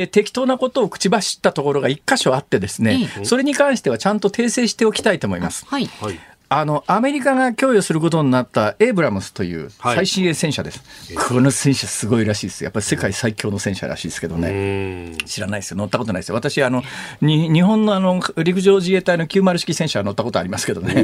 [0.04, 5.64] ー、適当なことを口走ったところが1箇所あってですね、うん、それに関してはちゃんと訂正しておきたいと思います。
[5.64, 16.82] はい、はいあのアメリカが供与することになったエイブラムスという最新鋭戦車です、はい、この戦車すごいらしいですやっぱり世界最強の戦車らしいですけどね知らないですよ乗ったことないですよ私あの
[17.22, 21.00] 日本のあの陸上自衛隊の90式戦車は乗ったことありますけどね、え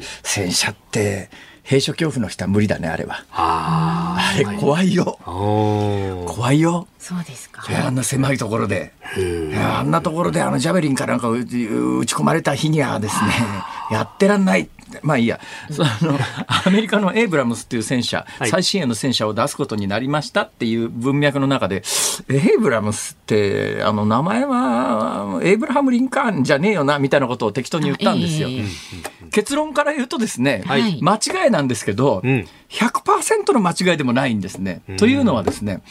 [0.22, 1.30] 戦車って
[1.64, 8.92] 閉所恐怖の人は無理だねあれはあれ怖いよ怖いよそうですか、あんな狭いところで、
[9.56, 13.30] あんなところであのジャベリンかなんか打ち込まれた日にはですね
[13.92, 14.68] やってらんない
[15.02, 15.38] まあいいや、
[15.70, 16.18] その
[16.64, 21.84] アメリカのエイブラムスっていう戦車、最新鋭の戦車を出すことになりましたっていう文脈の中で、
[22.28, 28.48] エイブラムスって、あの名前はエイブラハム・リンカーンじゃねえよなみたいなことを適当に言ったんですよ。
[28.48, 28.66] えー、
[29.30, 32.22] 結論から言うとですね、はい、間違いなんですけど、
[32.68, 34.80] 100%の間違いでもないんですね。
[34.96, 35.82] というのはですね、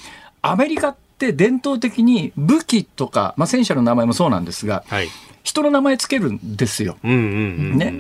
[0.51, 5.07] アメリカって伝統的に武器とか、まあ、戦車の名前もそうなんですが、はい、
[5.43, 6.97] 人の名前つけるんですよ。
[7.03, 7.93] ね、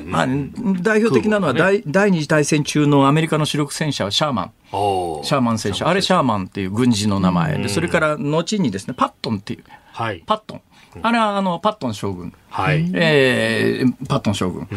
[0.81, 4.51] 代表的なのは第、ね、第二次大戦中のアメリカの主力戦車はシャーマン。
[4.69, 5.87] シャーマン戦車。
[5.87, 9.63] あれシャーマンっていう軍事の名前で、それから後にですね、パットンっていう。
[9.91, 10.61] はい、パットン。
[11.03, 14.67] あれはあのパットン将軍、はいえー、パットン将軍、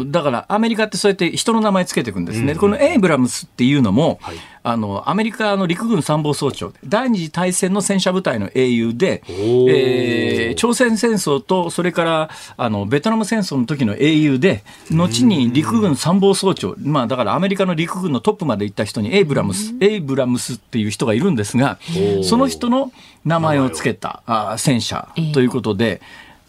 [0.00, 4.36] うん、だからアメリカってそうやって人の名前つけていくんですね、うん、このエイブラムスっていうのも、はい
[4.66, 21.78] あのアメリカの陸軍参謀総長第二次大戦の戦車部隊の英雄で、えー、朝鮮戦争とそれからあのベトナム戦争の時の英雄で後に陸軍参謀総長、まあ、だからアメリカの陸軍のトップまで行った人にエイブラムスエイブラムスっていう人がいるんですが
[22.26, 22.90] その人の
[23.26, 26.00] 名前を付けたあ戦車ということで。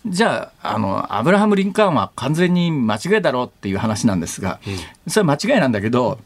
[0.08, 4.60] じゃああのアブラハム・リンカーンは完全に間違いだろうっていう話なんですが、
[5.08, 6.20] それは間違いなんだけど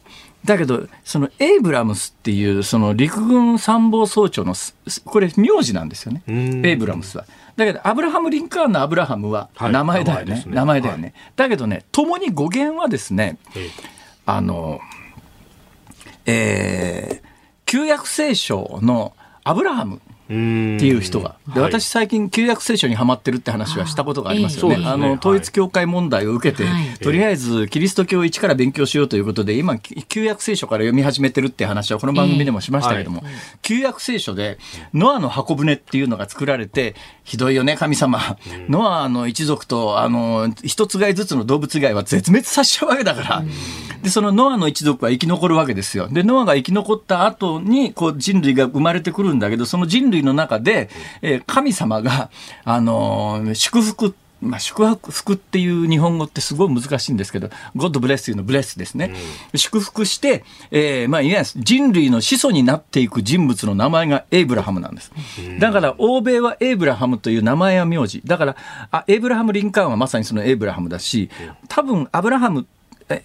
[0.44, 4.54] だけど、そのエイブラムスっていう、その陸軍参謀総長の、
[5.04, 7.26] これ、名字なんですよね、エイブラムスは。
[7.56, 13.36] だけど、アブラハム・リンカーンのアブラハムは名前だよね、はい、名前、ね,、だよね、はい、だけどね、共に語源はですね、
[14.24, 14.80] あの、
[16.24, 17.22] えー、
[17.66, 19.14] 旧約聖書の
[19.44, 20.00] アブラハム
[20.30, 20.32] っ
[20.78, 21.34] ていう人が。
[21.54, 24.76] で、私最近旧約聖書にはまってるって話はしたことがありますよね。
[24.76, 34.58] あえー、あの、統一教会問題を受けて、はい、とりあえずキリスト教を一から勉強しようということで、今、旧約聖書から読み始めてるって話はこの番組でもしましたけども、えーはい、旧約聖書で、
[34.94, 38.20] ノアの箱舟っていうのが作られて、ひどいよね、神様。
[38.68, 43.44] ノアの一族と、あの、一つ貝ずつの動物以外は絶滅させちゃうわけだから。
[44.02, 46.06] で、そのノアの一族は生き残るわけですよ。
[46.08, 50.88] で、ノアが生き残った後に、こう、人類が生まれてくるんだけど、その人類類の中で、
[51.22, 52.30] えー、神様が、
[52.64, 59.12] あのー、祝福って、まあ、宿福っていう日本語ってすごい難しいんですけど、ゴッドブレス e のブレスですね。
[59.52, 65.12] うん、祝福して、えー、まあ、いわ人類の始祖になっていく人物の名前がエイブラハムなんです。
[65.58, 68.22] だから、欧米はエイブラハムという名前や名字。
[68.24, 68.56] だから、
[68.90, 71.28] あ、エイブラハム・リンカーンはまさにそのエイブラハムだし、
[71.68, 72.79] 多分、アブラハムって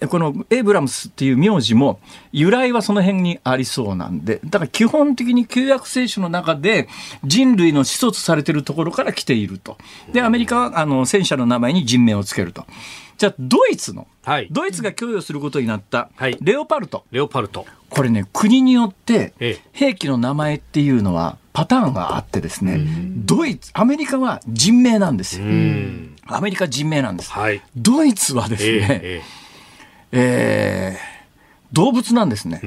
[0.08, 2.00] このエイブラムスっていう名字も
[2.32, 6.88] 由来はその辺にありそうなんで、だから基本的に旧約聖書の中で
[7.24, 9.78] 人類の始祖とされてるところから来ていると。
[10.12, 12.66] で、アメリカはあの戦車の名前に人名をつけると。
[13.16, 16.10] じゃあドイツの、はい、ドイツが供与することになった
[16.40, 16.98] レオパルト。
[16.98, 17.64] はい、レオパルト。
[17.88, 22.80] これね、国によって兵器の名前っていうのはパターンがあってですね、
[23.16, 25.46] ドイツ、アメリカは人名なんですよ。
[26.28, 27.30] アメリカ人名なんです。
[27.30, 29.45] はい、ドイツはですね、えーえー
[30.12, 32.60] えー、動物なんですね。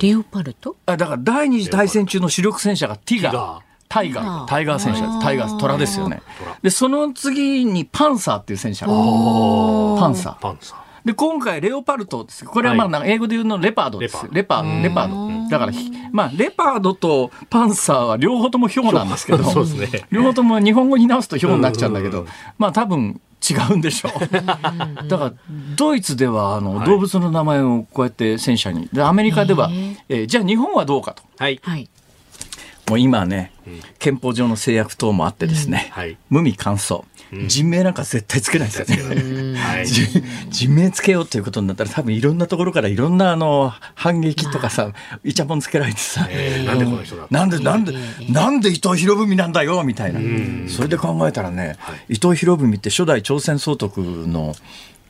[0.00, 3.58] レオパルトあだから第二次大戦中の主力戦車がティガー。
[3.88, 5.22] タイガー、タイガー戦車です。
[5.22, 6.20] タイガー、虎ですよね。
[6.60, 8.84] で、その次にパンサーっていう戦車。
[8.84, 10.38] パンサー。
[10.40, 10.78] パンサー。
[11.06, 12.44] で、今回、レオパルトです。
[12.44, 14.26] これはまあ、英語で言うのレパードです。
[14.32, 15.48] レパード、レパード。
[15.50, 15.72] だから、
[16.10, 22.26] まあ、レパードとパンサーは両方ともヒョウなんですけど、 ね、両方とも日本語に直すとヒョウになっちゃうんだけど、
[22.58, 24.74] まあ、多分、違うんでしょだか
[25.08, 25.32] ら
[25.76, 31.60] ドイツではあの、動物の名前をこうやって戦車にアメリカでは、えー、えー、じゃあ日本はどうかと、はい、
[32.88, 33.50] もう今ね、
[33.98, 39.58] 憲法上の制約等もあってですね、うんはい、無味乾燥、うん、人名なんか絶対つけないですよね。
[39.58, 39.86] はい、
[40.50, 44.92] 人名つけようということになったら多分いろんなところからいろんなあの反撃とかさ、
[45.24, 46.28] イチャもンつけられてさ、
[46.64, 47.92] なんでこの人だなんでなんで、
[48.28, 50.20] なんで伊藤博文なんだよみたいな、
[50.68, 54.54] それで考えたらね、はい、伊藤博文って初代朝鮮総督の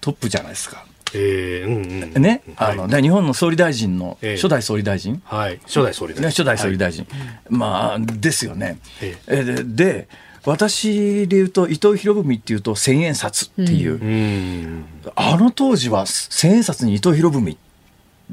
[0.00, 0.82] トップじゃないですか。
[1.14, 8.78] えーうんうん、ね、あの、ね、日本の総理大臣の初代総理大臣、えー、はい、初代総理大臣、ね、初代総理大臣、はい、まあですよね。
[9.00, 10.08] えー、で
[10.44, 14.84] 私で言うと伊藤博文っていうと千円札っていう、うん、
[15.16, 17.56] あの当時は千円札に伊藤博文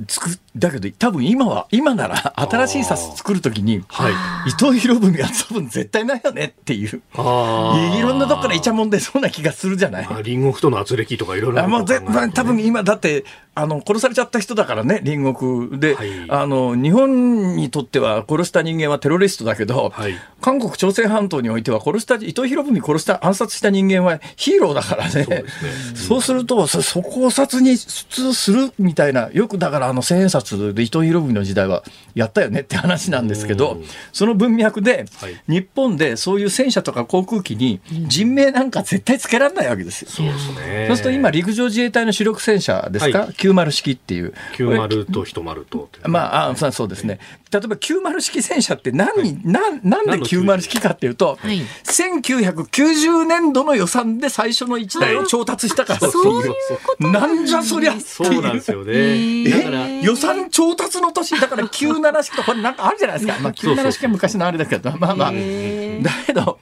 [0.07, 10.05] つくだけど多分今は今なら新しい冊作るときに、はい、伊藤博文が多分絶対ないよねっていうあいろんなとこからいちゃもん出そうな気がするじゃない。
[10.05, 11.99] あ隣国との圧力とかいろいろ、ね、あもうぜ
[12.33, 13.23] 多分今だって
[13.55, 25.43] あの殺されちゃった人だからね、隣国で、はい、あの日本にとっては殺した人間はテロリストだけど、はい、韓国朝鮮半島においては殺した伊藤博文殺した暗殺した人間はヒーローだからね、そう、ね
[26.09, 31.83] うん、うするとそ、こを殺に普通するみたいな、よくだからあの千円札で伊藤博文の時代は
[32.15, 33.77] やったよねって話なんですけど、
[34.13, 40.09] その文脈で、はい、日本でそういう戦車とか航空機に人命なんか絶対つけられないわけですよ。
[40.09, 44.33] そうですね、そうすると今陸上自衛隊の主力戦車ですか、90式っていう。
[44.55, 45.65] 90と10
[46.03, 46.19] と、ま
[46.49, 47.19] ああ、そうですね。
[47.51, 57.11] 例えば90式戦車って何、はい、ななんで90式かっていうと、はい、1990年度の予算で最初の1台を調達したからっていう。
[57.11, 58.05] なんじゃそりゃっていう。
[58.05, 59.49] そうなんですよね。
[59.49, 63.39] だ予算調達の年、だから97式とこれなんかあるじゃないですか。
[63.43, 65.31] まあ97式は昔のあれだけど、まあまあ。
[65.31, 65.37] だ
[66.25, 66.59] けど、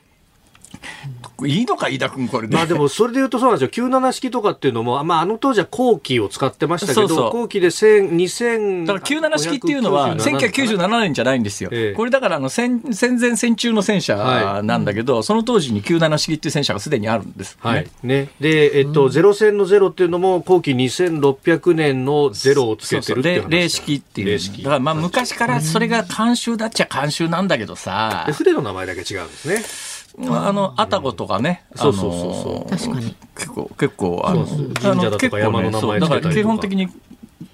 [1.47, 2.55] いいのか、飯田君、これで。
[2.55, 3.87] まあでも、それで言うとそうなんですよ。
[3.89, 11.69] 97式とかっていうのも、まあ、あの当時は後期を使ってましたけど、そうそう後期で2000、だから97式っていうのは、1997年じゃないんですよ。
[11.71, 17.89] ええ、これだから、あの、戦前戦中の戦車なんだけど、はい、その当時に97式っていう戦車がすでにあるんです、はい。
[18.03, 18.29] ね。
[18.39, 24.39] で、えっと、ゼロ戦のゼロっていうのも、後期2600年のゼロをつけてるっていう霊式っていう。
[24.57, 28.27] だから、まあ、昔からそれが慣習だっちゃ慣習なんだけどさ。
[28.31, 29.90] 船の名前だけ違うんですね。
[30.17, 31.63] まあ、あの、愛宕とかね。
[31.75, 32.69] そうそうそうそう。
[32.87, 33.15] 確かに。
[33.35, 36.87] 結構、結構、あの、神社とか山の名前だから基本的に、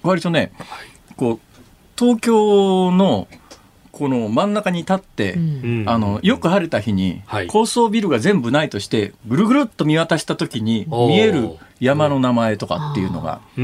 [0.02, 0.52] 割とね、
[1.16, 1.40] こう、
[1.98, 3.28] 東京の、
[3.92, 11.48] この真ん中に立って、うん、あのよく晴れた日に、高層ビルが全部ないとしてぐるぐるっと見渡した時に見える
[11.80, 13.60] 山の名前とかっていうのが、ず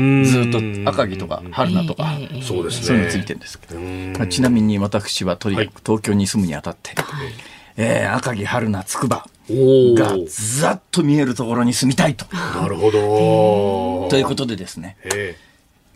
[0.49, 7.29] っと赤城とか春菜とか、そういうのついてるんですけど、ちなみに私はとにかく東京に住むにあたって、はい
[7.77, 10.13] えー、赤城春菜つくばが
[10.61, 12.25] ざっと見えるところに住みたいと。
[12.35, 14.97] なるほどということでですね。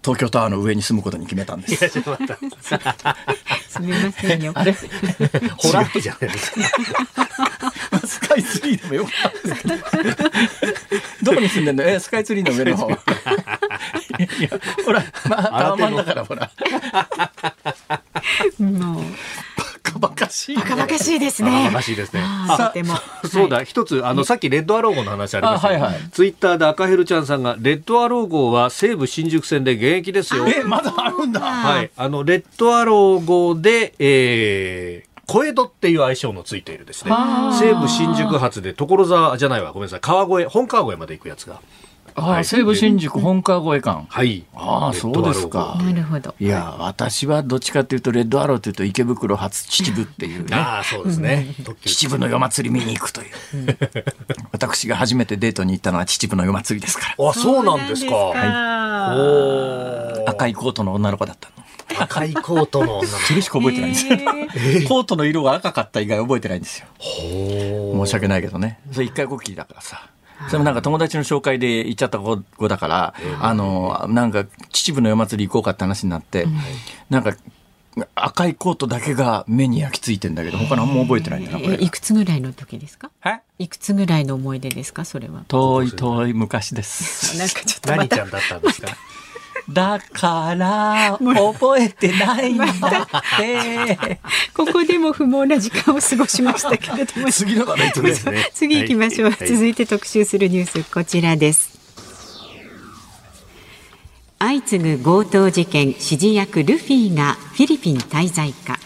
[0.03, 1.89] 東京タワーの上に住むことに決めたんです。
[1.89, 1.99] す
[3.81, 4.53] みませんよ。
[4.55, 6.31] あれ、ホラーじゃない
[8.07, 10.31] スカイツリーでもよかったですけど。
[11.24, 11.85] どこに住んでんの？
[11.85, 12.89] え、スカイツリーの上の方。
[14.87, 16.51] ほら、まあ、タワマンだからほら。
[18.61, 19.03] も
[19.93, 20.62] かかしい、ね。
[20.62, 21.51] バカバカしいですね。
[21.51, 22.20] バカバカしいですね。
[22.49, 22.95] さても。
[23.30, 30.47] そうだ、一つ、あの、さっきレッドアロー号の話ありました、ねはいはい、ツイッターで赤ヘルちゃんさんが、レッドアロー号は西武新宿線で現役ですよ。
[30.49, 31.41] え、まだあるんだ。
[31.41, 31.91] はい。
[31.97, 37.12] あの、レッドアロー号で、えー、小江戸っていう愛称のついているですね。
[37.59, 40.01] 西武新宿発で所沢じゃないわ、ごめんなさい。
[40.01, 41.61] 川越、本川越まで行くやつが。
[42.21, 44.07] ああ、西武新宿本川越え館。
[44.09, 44.45] はい。
[44.55, 45.77] ああ、そうですか。
[45.81, 46.35] なるほど。
[46.39, 50.55] いや、私はどっちかというと、レッドアローというと池袋初秩父っていうね。
[50.57, 51.55] ああ、そうですね。
[51.85, 53.29] 秩父の夜祭り見に行くという。
[54.53, 57.29] 私が初めてデートに行ったのは秩父の夜祭りですから。
[57.29, 58.12] あ、そうなんですか。
[58.14, 59.21] はい。
[59.21, 61.64] お赤いコートの女の子だったの。
[62.03, 64.19] 赤いコートの女 れしく覚えてないんですよ、
[64.89, 70.11] コートの色が赤かった以外覚えてないんですよ申し訳ないけどねそれ一回こきだからさ
[70.47, 76.47] それもなんか友達の紹介で行っちゃった子だから、あの、なんか秩父の夜祭り行こうかって話になって、
[77.11, 77.36] なんか
[78.14, 83.11] 赤いコートだけが目に焼き付いてんだけど他何も覚えてないんだなこれいくつぐらいの時ですか
[83.59, 88.89] いくつぐらいの思い出ですかそれは遠い遠い昔です なんかちょっと何ちゃんだったんですか
[89.71, 94.19] だから覚えてないんだって
[94.57, 101.77] ここでも不毛な時間を過ごしましたけれども次の話題とですね 次行きましょう、はい、続いて特集するニュースこちらです、
[104.39, 108.79] 相次ぐ強盗事件指示役ルフィがフィリピン滞在か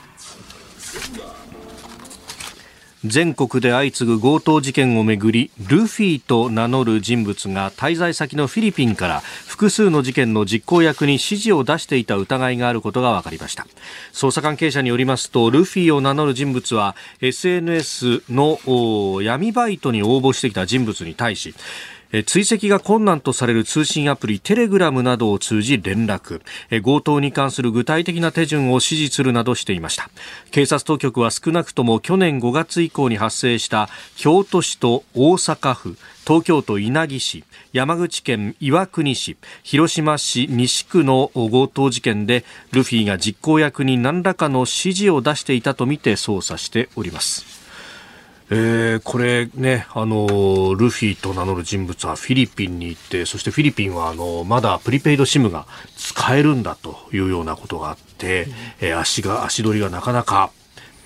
[3.05, 13.67] 全国で相次ぐ強盗事件をめぐりルフィと名乗る人物が滞在先のフィリピンから複数の事件の実行役に指示を出していた疑いがあることが分かりました
[14.13, 18.61] 捜査関係者によりますとルフィを名乗る人物は SNS の
[19.21, 21.57] 闇バイトに応募してきた人物に対し
[22.27, 26.43] 追跡が困難とされる通信アプリテレグラムなどを通じ連絡、
[26.85, 30.11] 強盗に関する具体的な手順を指示するなどしていました
[30.51, 35.97] 警察当局は少なくとも去年5月以降に発生した京都市と大阪府
[36.27, 47.62] 東京都稲城市山口県岩国市広島市西区の強盗事件でルフィが実行役に何らかの指示を出していたとみて捜査しております
[48.55, 50.27] えー、これね、あの、
[50.75, 58.53] ルフィと名乗る人物はフィリピンに行って、そしてフィリピンはあの、まだプリペイドシムが使えるんだというようなことがあって、うん、
[58.89, 60.51] えー、足が、足取りがなかなか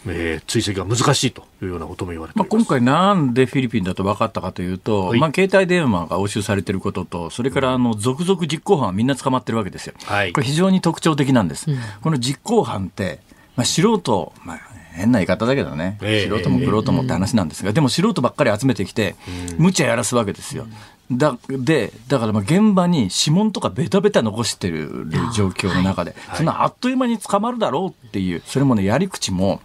[0.09, 11.69] えー、追跡が難しいというようなことも言われてま、まあ、今回、なんでフィリピンだと分かったかというと、はい、まあ、携帯電話が押収されていることと、それからあの続々実行犯はみんな捕まってるわけですよ、はい、これ、非常に特徴的なんです。
[11.71, 13.19] うん、この実行犯って
[13.57, 14.61] まあ、素人、まあ、
[14.97, 19.15] 変な言い方だけどね、えー、素人もプロともって話なんですが、えー、でも素人ばっかり集めてきて、
[19.57, 20.67] うん、無茶やらすわけですよ。
[21.13, 24.89] だでだからまあ現場に指紋とかベタベタ残してる
[25.37, 29.61] 状況の中で、はい、そんなあっという間に捕まるだろうっていうそれもねやり口も。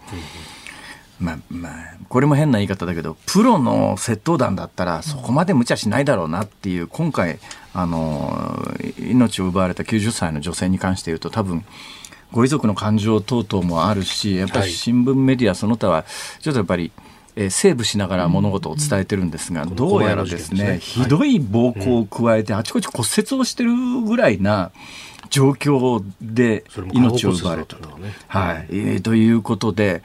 [1.20, 1.74] まあまあ、
[2.08, 7.38] これも変な言い方だけどプロの窃盗団だったらそこまで無茶しないだろうなっていう今回
[7.72, 8.66] あの
[8.98, 11.64] 命を奪われた90歳の女性に関して言うと多分
[12.32, 16.04] ご遺族の感情等々もあるしやっぱり新聞メディアその他は
[16.40, 16.90] ちょっとやっぱり、
[17.36, 23.72] えー、セーブしながら物事を伝えてるんですが、どうやらですね、ひどい暴行を加えて、あちこち骨折をしてる
[24.04, 24.72] ぐらいな
[25.30, 27.90] 状況で命を奪われたと。
[28.28, 30.02] はいえー、ということで、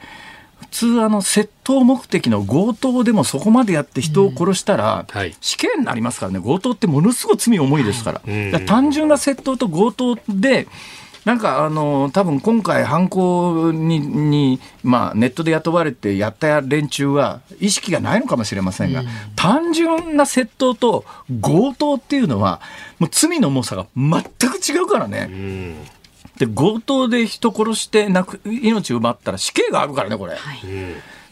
[0.60, 0.66] 普
[0.96, 5.06] 通あの窃盗目的の強盗でもそこまでやって人を殺したら、
[5.40, 8.20] 死刑になりますからね強盗ってものすごい罪重いですから,、
[8.66, 10.66] 単純な窃盗と強盗で
[11.24, 21.04] なんかあの多分今回犯行にに、まあ、ネットで雇われてやった連中は意識がないのかもしれませんが、うん、単純な窃盗と
[21.42, 22.60] 強盗っていうのは
[22.98, 25.28] もう罪の重さが全く違うからね。
[25.30, 25.74] うん
[26.38, 30.34] で強盗で人殺してなく命奪ったら死刑があるからねこれ。
[30.36, 30.58] はい、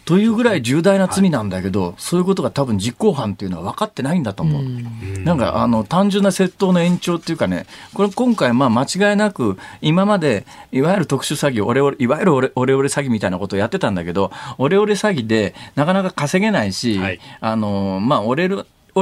[0.07, 4.63] というぐらい重大な罪なんだけど、はい、そういうことが多分実行犯っていうのは分かってないんだと思う。
[4.63, 18.49] うんなんかあの単純な窃盗の延長っていうかね、これ今回まあ間違いなく今までいわゆる特殊詐欺、オレオレいわゆるオレオレ詐欺みたいなことをやってたんだけど、オレオレ詐欺でなかなか稼げないし、はい、あのまあオレオ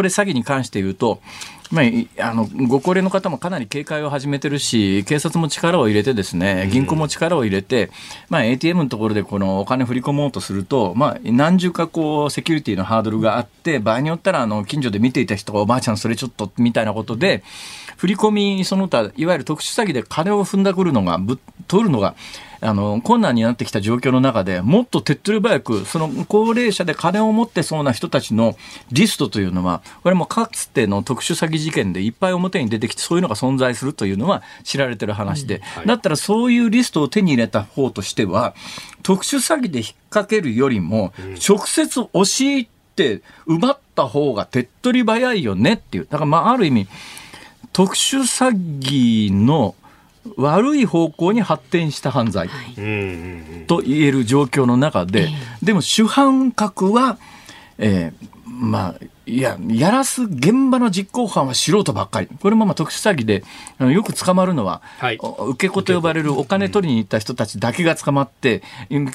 [0.02, 1.20] レ詐欺に関して言うと、
[1.70, 7.90] まあ、あのご高齢の方もかなり警戒を始めてるし、警察も力を入れて、ですね銀行も力を入れて、
[8.28, 17.42] まあ、ATM のところでこのお金振り込もうとすると、まあ、何重かこうセキュリティのハードルがあって、場合によったらあの近所で見ていた人が、おばあちゃん、それちょっとみたいなことで、
[17.96, 22.14] 振り込みその他、いわゆる特殊詐欺で金を踏んだくるのが、ぶ取るのが、
[22.64, 28.56] あの困難になってきた状況の中でもっと手っ取り早くその高齢者で金を持ってそうな人たちの
[28.90, 38.54] リストというのはこれもかつての特殊詐欺事件でいっぱい表に出てきてそういうのが存在するというのは知られてる話で、うんはい、だったらそういうリストを手に入れた方としては
[39.02, 41.12] 特殊詐欺で引っ掛けるよりも
[41.46, 46.88] 直接押し入って奪った方が手っ取り早いよねっていうだからまあある意味
[47.74, 49.74] 特殊詐欺の
[50.36, 52.48] 悪い方向に発展した犯罪
[53.66, 55.28] と言える状況の中で、
[55.62, 57.18] でも主犯格は、
[57.78, 58.94] えー、まあ、
[59.26, 62.26] いや、やらす現場の実行犯は素人ばっかり。
[62.42, 63.42] これもまあ特殊詐欺で、
[63.92, 68.62] よく捕まるのは、はい、受け子と呼ばれるお金取りに行った人たちだけが捕まって、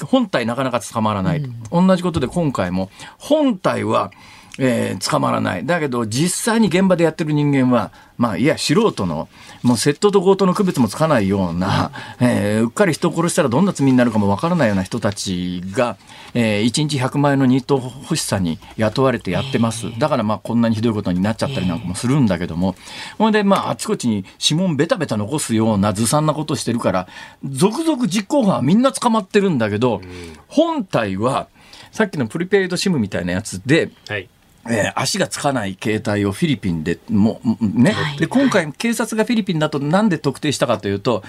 [0.06, 1.42] 本体なかなか捕まらない。
[1.70, 4.10] うん、同じことで今回も、本体は、
[4.58, 5.64] えー、捕まらない。
[5.64, 9.28] だけど、実際に現場でやってる人間は、まあ、いや、素人の、
[9.62, 11.90] もう窃盗と強盗の区別もつかないような、
[12.20, 15.96] えー、うっかり人を殺したらどんな罪になるかもわからないような人たちが、
[16.34, 19.98] えー、1日100万円のニート欲しさに雇われてやってます。
[19.98, 22.74] だからまあこんなにひどいことになっちゃったりなんかもするんだけども、
[23.18, 27.08] ほんでまああちこちに指紋ベタベタ残すようなずさんなことしてるから、
[27.44, 30.00] 続々実行犯はみんな捕まってるんだけど、
[30.48, 31.48] 本体は、
[31.92, 34.28] さっきのプリペイドシムみたいなやつで、はい
[34.68, 41.22] えー、足がつかない携帯をフィリピンでもね、はい、で今回警察がフィリピンだとなんで特定したかというと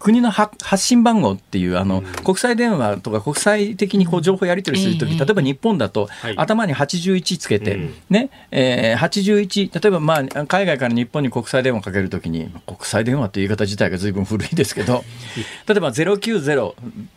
[0.00, 15.02] 国の発信番号っていうあの、国際電話とか国際的にこう情報やり取りするとき、例えば日本だと、頭に81つけて、ねえー、81、例えば、まあ、海外から日本に国際電話かけるときに、国際電話という言い方自体がずいぶん古いですけど、
[15.66, 16.72] 例えば090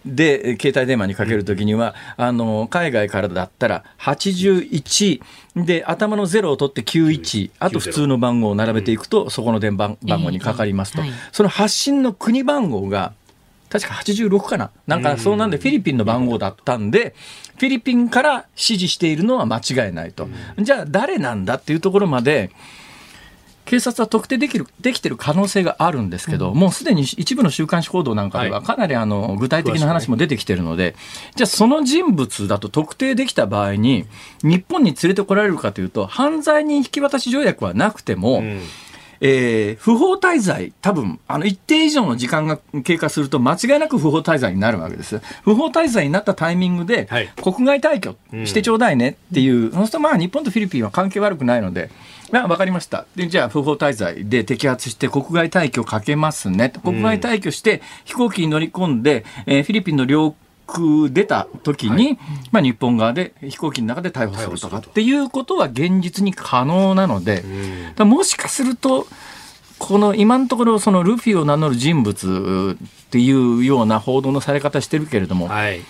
[0.06, 5.20] で携帯電話にかけるときには、あの海外からだったら81、
[5.66, 11.02] で、頭の0を取って91、あと普通の番号を並べていくと、そこの電番番号にかかりますと、
[11.32, 13.14] その発信の国番号が、
[13.70, 17.16] 確か86かな、なんかそうなんで、フィリピンの番号だったんで、
[17.58, 20.28] フィリピンから指示しているのは間違いないと、
[20.60, 22.52] じゃあ、誰なんだっていうところまで、
[23.68, 30.94] 警察は特定できるできてる可能性があるんですけど、うん、もうすでに一部の週刊誌報道なんかでは、かなりあの具体的な話も出てきてるので、はい、
[31.36, 34.06] じゃあ、その人物だと特定できた場合に、
[34.42, 38.62] 日本に連れてこられるかというと、犯罪人引き渡し条約はなくても、うん
[39.20, 48.16] えー、不法滞在、多分あの一定以上の時間が経過すると、間違いなく不法滞在になるわけです、不法滞在になったタイミングで、国外退去
[48.46, 51.90] してちょうだいねっていう、うん、そうするとまあ日本とフィリピンは関係悪くないので、
[52.32, 60.36] まあ、分かりましたでじゃあ不法滞在で摘発して国外退去かけますね国外退去して飛行機に乗り込んで、えー、フィリピンの領
[60.68, 62.18] 空出た時に、はい、
[62.52, 67.44] まあ、日本側で飛行機の中で逮捕するとかっていうことは現実に可能なので、
[68.00, 69.08] うん、もしかすると
[69.80, 75.82] この今のところそのルフィを名乗る人物っていうような報道のされ方してるけれども、はい、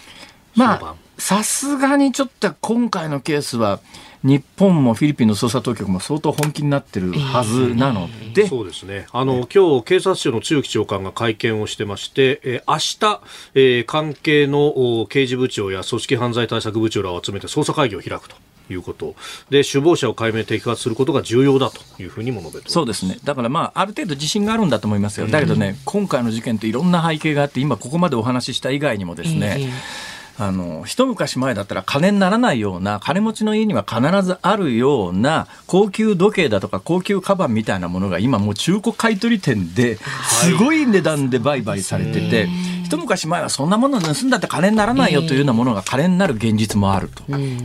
[0.55, 3.79] まあさすがにちょっと今回のケースは。
[4.24, 13.22] 日本もフィリピンの捜査当局も相当本気になってるはずなので、えー、そうですねあの、今日警察庁の強木長官が会見をしてまして、えー、明日、
[13.53, 18.36] えー、関係の刑事部長や組織犯罪対策部長らを集めて捜査会議を開くと。
[18.70, 19.15] いうこと
[19.49, 39.95] で首謀者を解明摘発することが重要だというふうにも述べてそうですねだからまあある程度自信があるんだと思いますよだけどね、うん、今回の事件っていろんな背景があって今ここまでお話しした以外にもですね、えーあの一昔前だったら金にならないような金持ちの家には必ずあるような高級時計だとか高級カバンみたいなものが今もう中古買取店で
[40.29, 42.47] すごい値段で売買されてて。
[42.88, 47.21] 一昔前はそんなもの盗んだって金にならないよというようなものが金になる現実もあると、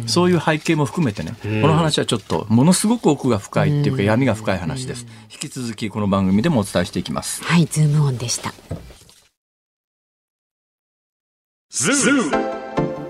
[0.09, 8.53] そういう背景も含めてね、この話はちょっとものすごく奥が深いっていうか闇が深い話です、引き続きこの番組でもお伝えしていきますはいズームオンでした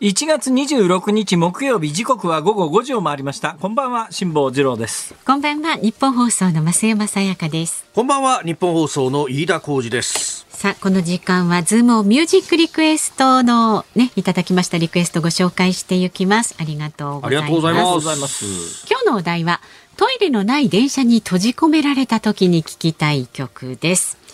[0.00, 18.44] 1月26日木曜日時刻は午後5時を回りましたこんばんは辛坊治郎ですこんばんは日本放送の増山さやかですこんばんは日本放送の飯田浩二ですさあこの時間はズームをミュージックリクエストのねいただきましたリクエストご紹介していきますありがとうございますありがとうございます
[18.88, 19.60] 今日のお題は
[19.96, 24.27] トイレのない電車に閉じ込められた時に聞きたい曲です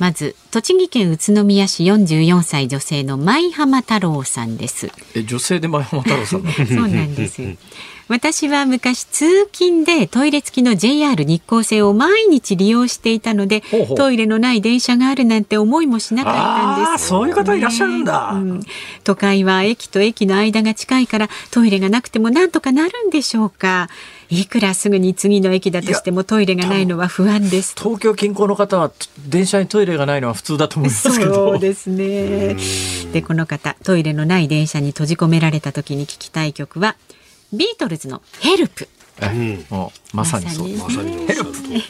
[0.00, 7.42] まず栃木県宇都宮市44歳女性の舞浜太郎さんですえ女性で舞浜太郎さん そうなんです
[8.08, 13.62] 私は昔通勤でトイレ付きの JR 日光線を毎日利用していたので
[13.94, 18.62] トイレのない電車があるなんて思いもしなかったんです、ね、そういう方いらっしゃるんだ、うん、
[19.04, 23.90] 都会は駅と駅の間が近いからトイレがなくてもなんとかなるんでしょうか
[24.30, 28.92] いくらすぐに次の駅だとしてもトイレがないのは不安です東京近郊の方は
[29.28, 32.56] 電車にトイレがないのは普通だと思いますけどそうですね
[33.12, 36.96] でこの方トイレのない電車に閉じ込められた時に聞きたい曲は
[37.52, 38.88] ビートルズのヘルプ
[39.70, 41.36] もうん、まさにそう、まさに、ヘね、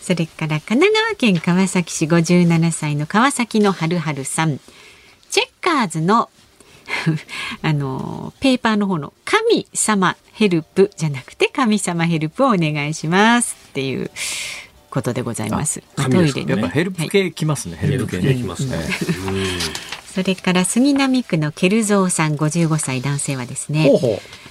[0.00, 4.58] それから神奈川県川崎市57歳の川崎のはるはるさん
[5.28, 6.30] チェッカーズの
[7.62, 14.10] あの、ペーパーの方の神様ヘルプじゃなくて神様ヘルプをお願いしますっていう
[14.90, 15.80] ことでございます。
[15.96, 17.76] すトイレに、ね、ヘルプ系きますね。
[17.76, 18.76] はい、ヘルプ系きますね。
[20.12, 23.90] それから杉並区のケルゾーさん55歳男性はですね。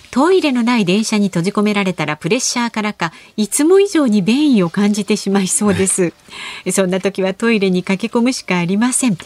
[0.09, 6.11] トイレのない電車に閉じ込められたらプレッシャーからかいつも以上に便意を感じてしまいそうです
[6.73, 9.17] そんな時はトイレに駆け込むしかありません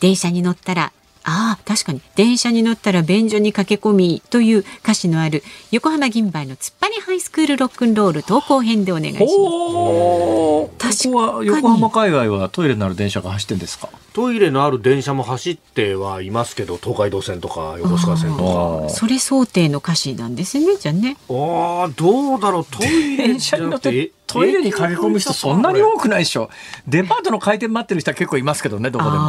[0.00, 0.92] 電車に乗ったら
[1.26, 26.50] ああ確かに電車に乗ったら便所に駆け込みという歌詞のある横浜銀杯の突っ張りハイスクールロックンロール投稿編でお願いします確かに横浜海外はトイレのある電車が走ってんですかトイレのある電車も走ってはいますけど東海道線とか横須賀線とかそれ想定の歌詞なんですねじゃあねああどうだろうトイレじゃなてトイレに駆け込む人そんなに多くないでしょ
[26.86, 29.24] デパートの開店待ってる人は結構いますけどねどこでも。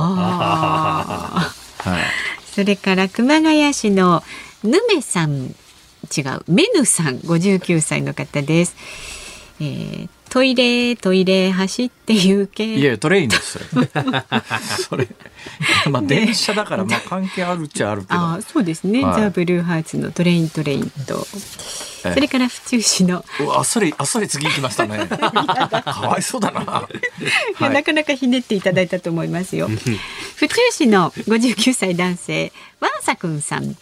[1.90, 2.04] はい、
[2.52, 4.24] それから熊谷市の
[4.64, 5.46] ぬめさん違
[6.48, 8.76] うメヌさん59歳の方です。
[9.60, 12.66] えー、トイレ、トイレ、走って行け。
[12.66, 13.62] いや、トレインですよ。
[14.90, 15.08] それ。
[15.90, 18.16] まあ、電車だから、まあ、関係あるっちゃあるけど。
[18.20, 19.02] あそうですね。
[19.02, 21.26] はい、ザ・ブルーハーツのトレイントレインと。
[21.32, 23.24] それから府中市の。
[23.58, 25.08] あそれあそれ次行きましたね。
[25.08, 26.86] かわいそうだな。
[27.62, 29.70] いや、なかなかひねっていただいたと思いますよ。
[30.36, 33.78] 府中市の59歳男性、ワンサ君さん。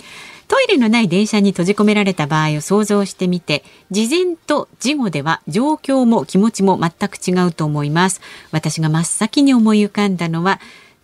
[0.53, 8.21] トイレのない電車に閉じ込められた場合を想像してみて、事前と事後では状況も気持ちも全く違うと思います。
[8.51, 10.59] 私が真っ先に思い浮かんだのは、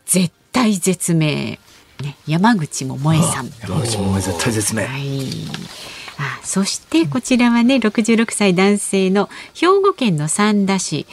[0.06, 1.60] 絶対絶命。
[2.04, 3.50] ね、山口百恵さん。
[3.62, 4.86] 山口百恵絶対絶命。
[4.86, 5.20] はい
[6.22, 11.08] あそしてこちらはね66歳男性の兵庫県の三田市、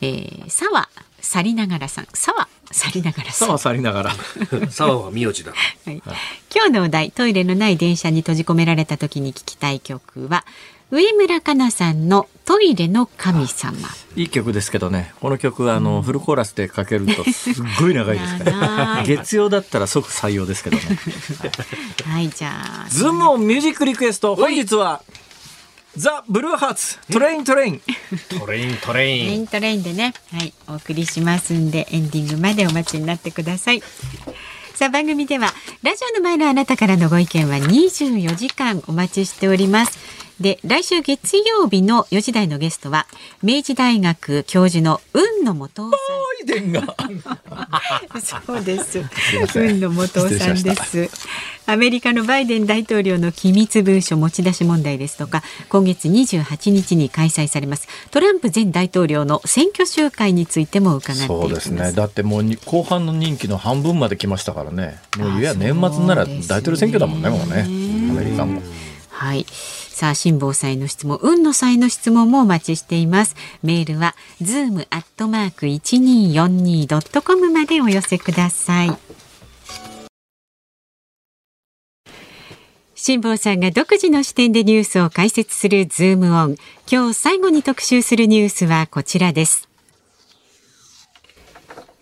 [0.00, 0.88] えー、沢
[1.28, 4.10] 去りながらさんさわ、去りながらさん沢去りながら
[4.70, 6.02] 沢 は名字だ、はい、
[6.54, 10.46] 今日のお題トイレのない電車に閉じ込められた時に聞きたい曲は
[10.90, 13.76] 上村かなさんのトイレの神様
[14.16, 20.82] いい曲ですけどねこの曲はあの、うん、フルコーラスでかけるとすっごい長いですから 月曜だったら即採用ですけどね
[22.08, 25.02] はいじゃあズームオンミュージックリクエスト本日は、
[25.98, 27.80] ザ・ブルーハーツトレイントレイン
[28.38, 33.80] トレイントレイントレイントでね、はい、お送りしますんでエンディングまでお待ちになってください。
[34.76, 35.48] さあ番組では
[35.82, 40.27] ラジオの前のあなたからのご意見は24時間お待ちしております。
[40.40, 43.06] で来週月曜日の4時台のゲストは
[43.42, 45.90] 明治大学教授の雲野元
[48.20, 49.02] さん そうです
[49.40, 51.10] 雲野元さんです
[51.66, 67.64] アメリカのバイデン大統領の機密文書持ち出し問題ですとか今月28日に開催されますトランプ前大統領の選挙集会についても伺ってそうですねだってもう後半の任期の半分まで来ましたからねもういや年末なら大統領選挙だもんねもうね
[68.12, 68.62] アメリカも。
[69.10, 69.44] はい
[69.98, 73.34] さあ、辛坊さんの質問、運の際の質問もお待ちしています。
[73.64, 78.96] メールは、ズームアットマーク一二四二ドットコムまでお寄せください。
[82.94, 86.54] 辛坊さんが独自の視点でニュースを解説するズームオン。
[86.88, 89.68] 今日最後に特集するニュースはこちらです。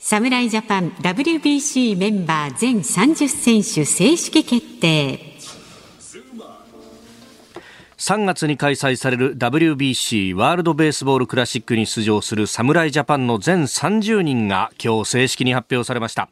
[0.01, 5.35] 侍ジャパン WBC メンバー全30選手正式決定。
[7.99, 16.29] 3月に開催される WBC ワールドベースボールクラシックに出場する侍ジャパンの全30人が今日正式に発表されました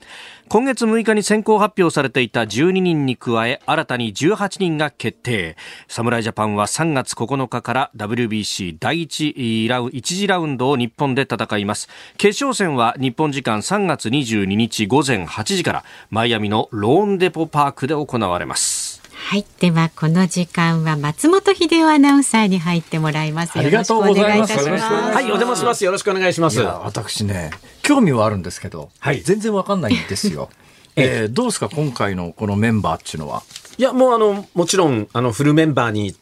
[0.49, 5.57] 今月6日に先行発表されていた12人に加え新たに18人が決定
[5.89, 11.89] 侍ジャパンは3月9日から WBC 第 1, ラウ1次ラウンドを日本で戦います
[12.19, 18.84] 決勝戦は日本時間3月22日午前8時からマイアミのローンデポパークで行われます
[19.27, 23.59] はい、ではこの時間は松本秀夫アナウンサーに入ってもらいます。
[23.59, 24.57] ありがとうございます。
[24.69, 25.83] はい、お邪魔します。
[25.83, 26.61] よろしくお願いします。
[26.61, 27.51] 私ね、
[27.83, 30.51] 興味はあるんですけど、はい、全然わかんないんですよ。
[30.97, 33.43] えー、どうですか今回のこのメンバーっていうのは。
[33.79, 36.15] いや、もうあの、もちろん、あの、フルメンバーに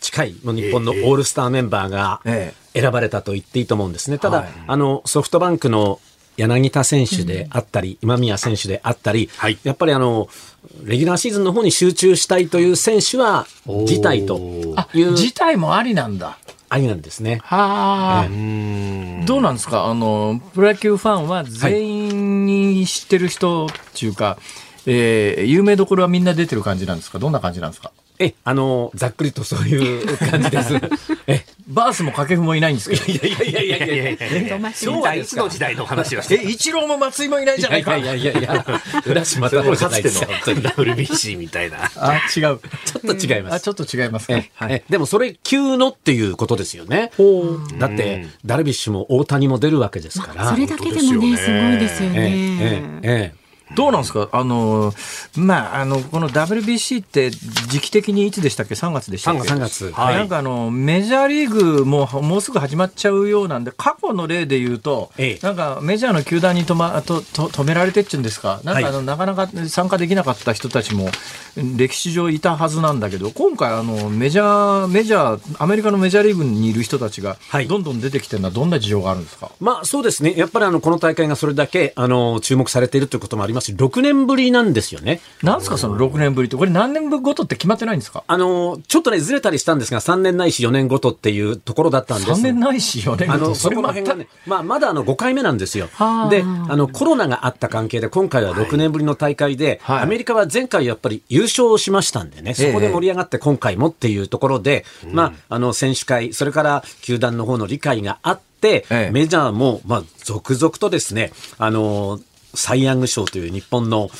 [0.00, 2.20] 近い、もう日本のオールスターメンバーが
[2.74, 4.18] 選ばれたと言っていいと思うんですね。
[4.18, 5.98] ただ、はい、あの、ソフトバンクの
[6.46, 10.28] 柳田選手であったり、今宮選手であったり、はい、やっぱりあの、
[10.84, 14.38] レギュラーシーズンの方に集中したいという選手は、辞退と
[14.96, 15.14] いう。
[15.16, 16.38] 辞退もありなんだ。
[16.72, 17.40] ありなんですね。
[17.42, 23.68] はあ、どうなんですかあの、プロ野球ファンは全員に知ってる人っ
[23.98, 24.40] ていうか、はい、
[24.90, 30.74] えー、有名どころはみんな出てる感じなんですかどんな感じなんですかえ、あの、ざっくりとそういう感じです。
[31.26, 33.04] え、バースも掛布もいないんですけど。
[33.06, 34.56] いやいやいやいやいやいやいや。
[34.58, 36.34] 今日はいつの時代の話をして。
[36.42, 37.96] え、一郎も松井もいないじゃないか。
[37.96, 38.40] いやいやいや。
[38.40, 38.66] いや、
[39.06, 40.26] 浦島太郎じゃないですか。
[40.32, 41.78] WBC みたいな。
[41.96, 42.40] あ、違う。
[42.40, 42.60] ちょっ
[43.02, 43.54] と違います。
[43.54, 44.50] あ、ちょっと違いますね。
[44.54, 44.82] はい。
[44.90, 47.12] でもそれ急のっていうことですよね。
[47.78, 50.50] だって、ダルビッシュも大谷も出るわけですから。
[50.50, 53.00] それだけでもね、すごいですよね。
[53.04, 53.39] ええ。
[53.74, 54.92] どうなんですかあの、
[55.36, 59.84] まあ、あの、この WBC って時期的にいつでしたっけ ?3 月でしたっけ ?3 月。
[59.96, 65.12] なんかあの、メジャーリーグももうすぐ始まっちゃうようなんで、過去の例で言うと、
[65.42, 71.08] なんかメジャーの球団にと、ま、とと止められてっていうんですか、なんかあの、はい、なかなか参加できなかった人たちも
[71.76, 77.36] 歴史上いたはずなんだけど、今回あの、メジャー、メジャー、アメリカのメジャーリーグにいる人たちが、
[77.68, 80.34] どんどん出てきてるのはどんな事情があるんですか、はい、まあそうですね。
[80.36, 85.20] やっぱりあの、この大会がそれだけ、あの、注目されているということもありますます6年ぶりなんですよね。
[85.42, 92.30] なんすかその6年ぶりって、これ何年分ごとって決まってないんですかあの、ちょっとね、ずれたりしたんですが、3年ないし4年ごとっていうところだったんです。
[92.32, 95.88] 3年ないし4年ごとあの、そこら辺がね、まあ、まだあの5回目なんですよ。
[96.30, 112.22] で、あの、コロナがあった関係で、今回は6年ぶりの大会で、はいアメリカは前回やっぱり優勝しましたんでね、そこで盛り上がって今回もっていうところで、まあ、あの、選手会、それから球団の方の理解があって、メジャーも、まあ、続々とですね、あのー、
[112.54, 114.10] サイ・ヤング賞という日本の、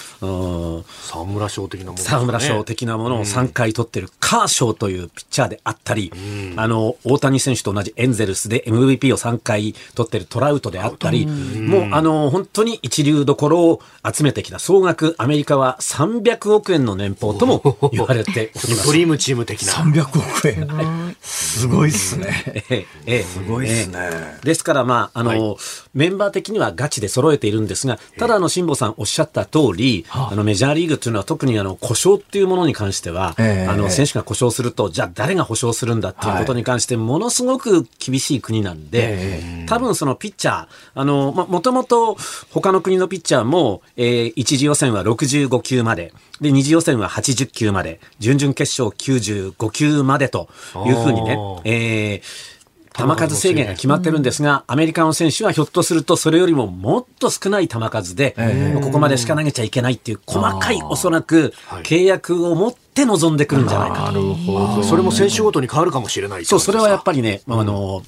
[0.94, 11.28] 沢村賞的なもの、ね、沢村賞的なものを3回取ってるカー賞というピッチャーであったり、うん、あの、大谷選手と同じエンゼルスで MVP を3回取ってるトラウトであったり、う
[11.60, 13.80] ん、もうあの、本当に一流どころを
[14.12, 18.86] 集めてきた総額アメリカは300億円の年俸とも 言われております。
[18.86, 19.72] ドリームチーム的な。
[19.72, 21.16] 300億円。
[21.20, 22.64] すごいっすね。
[22.70, 24.38] ええ、すごいっすね。
[24.44, 25.56] ですからまあ、あの、はい、
[25.94, 42.14] メンバー的にはガチで揃えているんですが、ただ、あの、辛坊さんおっしゃった通り、あの、メジャーリーグというのは特にあの、故障っていうものに関しては、あの、選手が故障すると、じゃあ誰が保障するんだっていうことに関して、ものすごく厳しい国なんで、多分そのピッチャー、あの、ま、もともと
[42.50, 46.12] 他の国のピッチャーも、え一次予選は65球まで、
[46.42, 50.50] で、二次予選は80球まで、準々決勝95球までと
[50.86, 52.59] いうふうにね、えー、
[52.92, 58.34] 球数制限が決まってるんですが、アメリカの選手はひょっとするとそれよりももっと少ない球数で、
[58.82, 61.52] ここまでしか投げちゃいけないっていう細かいおそらく
[61.84, 64.82] 契約を持って臨んでくるんじゃないかと。
[64.82, 68.02] それも選手ごとに変わるかもしれないそう、それはやっぱりね、あの、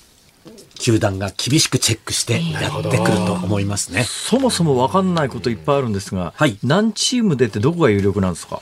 [0.74, 4.04] 球団が厳しくチェックしてやってくると思いますね。
[4.04, 8.60] そもそも分かんないこといっぱいあるんですが、はい、何チーム出てどこが有力なんですか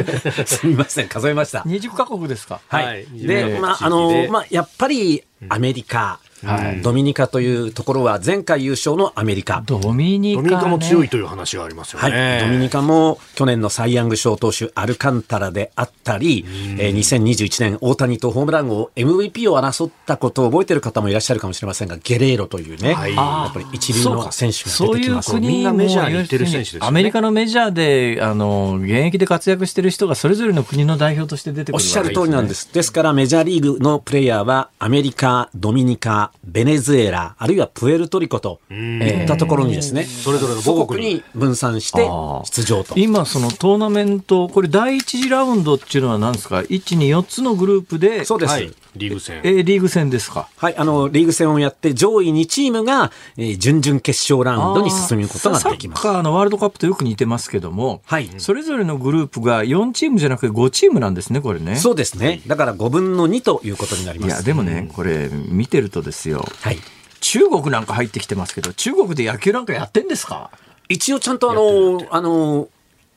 [0.47, 1.59] すみません、数えました。
[1.67, 2.61] 20カ国ですか。
[2.67, 3.05] はい。
[3.13, 16.45] で、まあ、あの、まあ、やっぱりアメリカ、はい、ドミニカというところは前回優勝のアメリカドミニカ、ね,、も強いという話がありますよね、はい、ドミニカも去年のサイ・ヤング賞投手アルカンタラであったり、
[16.79, 27.73] えー、2021年大谷とホームラン王 MVP を争ったことを覚えてる方もいらっしゃるかもしれませんがゲレーロというね、はい、やっぱり一流の選手が出てきますそういう国メジャーに行ってる選手です、ね、アメリカのメジャー
[28.15, 42.07] であの現役で活躍してる人がそれぞれの国の代表として出てくる、ね、おっしゃる通りなんですですからメジャーリーグのプレイヤーはアメリカドミニカベネズエラ、あるいはプエルトリコといったところにですね、それぞれの母国に分散して
[42.45, 42.93] 出場と。
[42.97, 46.67] 今、そのトーナメント、これ第1次ラウンドっていうのは何ですか ?1、
[46.97, 48.25] 2、4つのグループで。
[48.25, 48.51] そうです。
[48.51, 49.41] はい、リーグ戦。
[49.43, 50.49] えリーグ戦ですか。
[50.57, 56.01] はい、あの、リーグ戦をやって上位2チームが、えー、準々決勝ラウンドに進むことができます。
[56.01, 61.75] サッカーのワールドカップとよく似てますけども、はい、それぞれのグループが4チームじゃなくて5チームなんですね、これね。
[61.75, 62.41] そうですね。
[62.47, 64.29] だから5分の2ということになります。
[64.29, 66.45] いや、でもね、これ見てるとですねですよ。
[66.61, 66.79] はい、
[67.21, 70.51] 中国なんか入ってきてますけど、中国で野球なんかやってんですか
[70.89, 72.67] 一応ちゃんとあの、あの、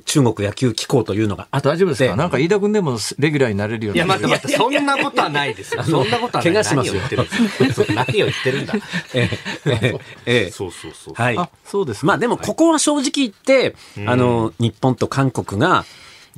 [0.05, 5.83] 中国野球機構というのがあっ大丈夫ですかなんか飯田君でもレギュラーになれるようないや、待って待って、そんなことはないですよ。
[5.83, 6.53] そんなことはない。
[6.53, 7.03] 怪我しますよ。
[7.89, 8.75] 何を言ってるんだ。
[9.15, 9.31] え
[9.67, 10.01] え、え
[10.47, 11.15] え、そうそうそう。
[11.15, 11.37] はい。
[11.37, 12.07] あ、そうです。
[12.07, 13.75] まあでも、ここは正直言って、
[14.07, 15.85] あの、日本と韓国が、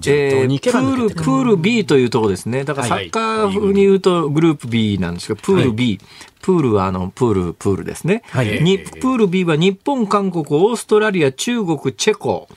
[0.05, 2.65] えー、プール、プール B というところですね。
[2.65, 6.01] だからサッカー風に言うとグループ B なんですけど、プール B。
[6.45, 8.21] プールはあの、プール、プールですね。
[8.29, 12.49] はい、にプール B は日本、韓国、オーストラリア、中国、チェコ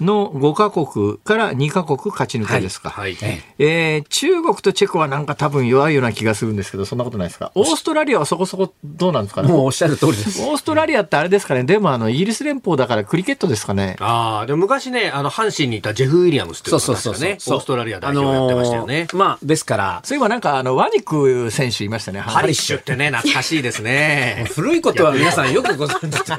[0.00, 2.90] の5カ国から2カ国勝ち抜けですか。
[2.90, 7.52] はいはい、えー、中国とチェコはなんか多分弱いような気がするんですけど、そんなことないですか。
[7.54, 9.48] オーストラリアはそこそこどうなんですかね。
[9.48, 10.42] もうおっしゃる通りです。
[10.42, 11.62] オーストラリアってあれですかね。
[11.62, 13.94] でもあの、イギリス連邦だからクリケットですかね。
[14.00, 17.36] ああ、でも昔ね、あの、阪神にいたジェフ・ウィリアムスっていう方ですね。
[17.46, 19.02] オーストラリア代表やってましたよね。
[19.08, 20.00] あのー、まあ、ですから。
[20.02, 22.18] そういえばなんかあの、ワニク選手いましたね。
[22.18, 24.46] ハリッシュってね、懐かしいですね。
[24.54, 26.38] 古いことは皆さんよくご存知だ。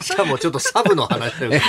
[0.00, 1.60] しかもちょっとサブの話だよね。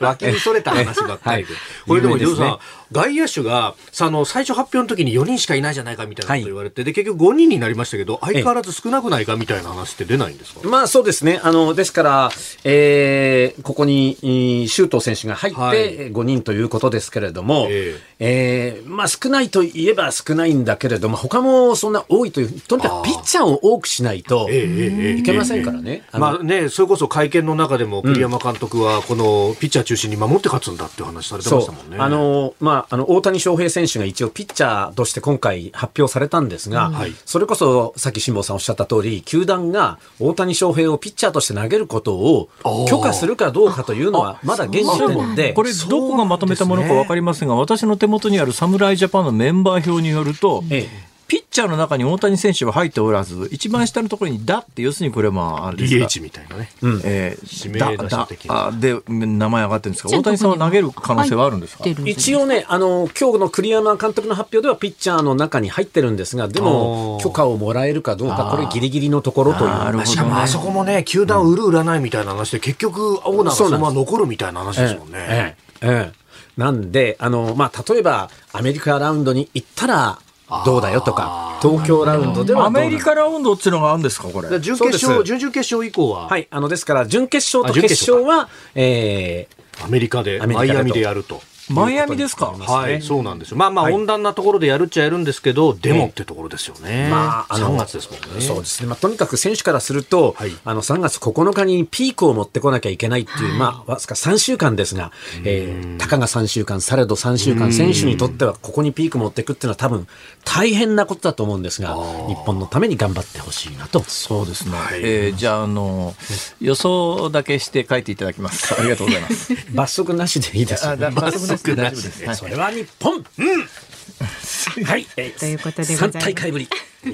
[0.00, 1.50] 脇にそれた話ばっかりで。
[1.86, 2.58] これでも、ジョーさん、
[2.90, 3.68] 外野手が
[4.00, 12.30] あの最初発表の時に4人しかいないじゃないかみたいなこと言われて、はい、で結局5人になりましたけど相変わらず少なくないかみたいな話って出ないんですか、まあ、そうですねあのですから、
[12.64, 26.02] えー、ここに周東選手が入って5人ということですけれども、はい、えー、えまあ、少ないといえば少ないんだけれども他もそんな多いというとにかくピッチャーを多くしないといけませんからね。
[26.10, 31.96] あまあね、それこそ会見の中でも栗山監督はこのピッチャー中心に守って勝つんだっていう話されてましたもんね。
[31.98, 42.48] あのまああ、の、大谷翔平選手が一応ピッチャーとして今回発表されたんですが、うん、それこそ、さっき辛坊さんおっしゃった通り、球団が大谷翔平をピッチャーとして投げることを
[42.88, 45.52] 許可するかどうかというのは、まだ現時点で。
[45.54, 56.06] これ、どこがまとめたものか分かりませんが、ね、私の手元にある侍ジャパンのメンバー表によると、ええピッチャーの中に大谷選手は入っておらず、一番下のところに「だ」って、要するにこれはまあ、あれですか。
[56.06, 56.70] DH みたいなね。
[56.80, 58.70] うん、えー、指名打者的な。
[58.72, 69.96] で、名前上がってるんですか、大谷さんは投げる可能性はあるんですか一応ね、あの、今日の栗山監督の発表では、ピッチャーの中に入ってるんですが、でも、許可をもらえるかどうか、これ、ぎりぎりのところという。
[69.98, 75.12] ね、しかも、あそこもね、球団売る、売らないみたいな話で、結局、オーナーがそのまま残るみたいな話ですもんね。
[75.18, 80.18] ええええなんで、あの、まあ、例えば、アメリカラウンドに行ったら、
[80.64, 84.48] どうだよとか、東京ラウンドではアメリカラウンドっていうのがあるんですか、これ。
[84.60, 91.42] 準決勝、準々決勝以降ははい、あの、ですから、準決勝と決勝は、勝えー、アメリカで、マイアミでやると。
[91.70, 93.56] マイアミですか、ね、はい、そうなんですよ。
[93.56, 97.08] まあまあ、温暖なところでやるっちゃやるんですけど、はい、でもってところですよね。
[97.10, 98.40] まあ、あの、3月ですもんね。
[98.44, 98.86] そうですね。
[98.88, 105.12] まあ、とにかく選手からすると、はい、あの、3月9日にピークを持ってこなきゃいけないっていう、はい、まあ、わずか3週間ですが、
[105.44, 110.06] えー、たかが3週間、されど3週間、選手にとってはここにピーク持っていくっていうのは多分、
[110.44, 111.94] 大変なことだと思うんですが、
[112.28, 114.02] 日本のために頑張ってほしいなと。
[114.04, 114.70] そうですね。
[114.78, 116.14] はい、えー、じゃあ、あの、
[116.62, 118.74] 予想だけして書いていただきます。
[118.78, 119.52] ありがとうございます。
[119.72, 126.68] 罰則なしでいいです、ね、罰則なしックなしです、それは日本、うん、はい、え ー、ということでご大会ぶり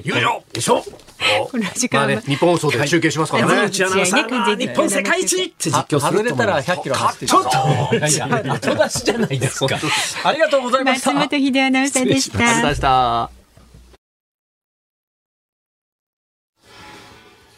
[0.04, 0.14] 優
[0.56, 0.76] 勝
[1.50, 3.54] この時間、まあね、日本放送で中継しますからね。
[3.64, 3.70] はい、
[4.56, 8.08] 日本世界一って実況するれたら100キロ走ってちょっと後出
[8.90, 9.68] しじゃないですか。
[10.24, 11.12] ありがとうございました。
[11.12, 13.30] 松本秀アナウンサーでした。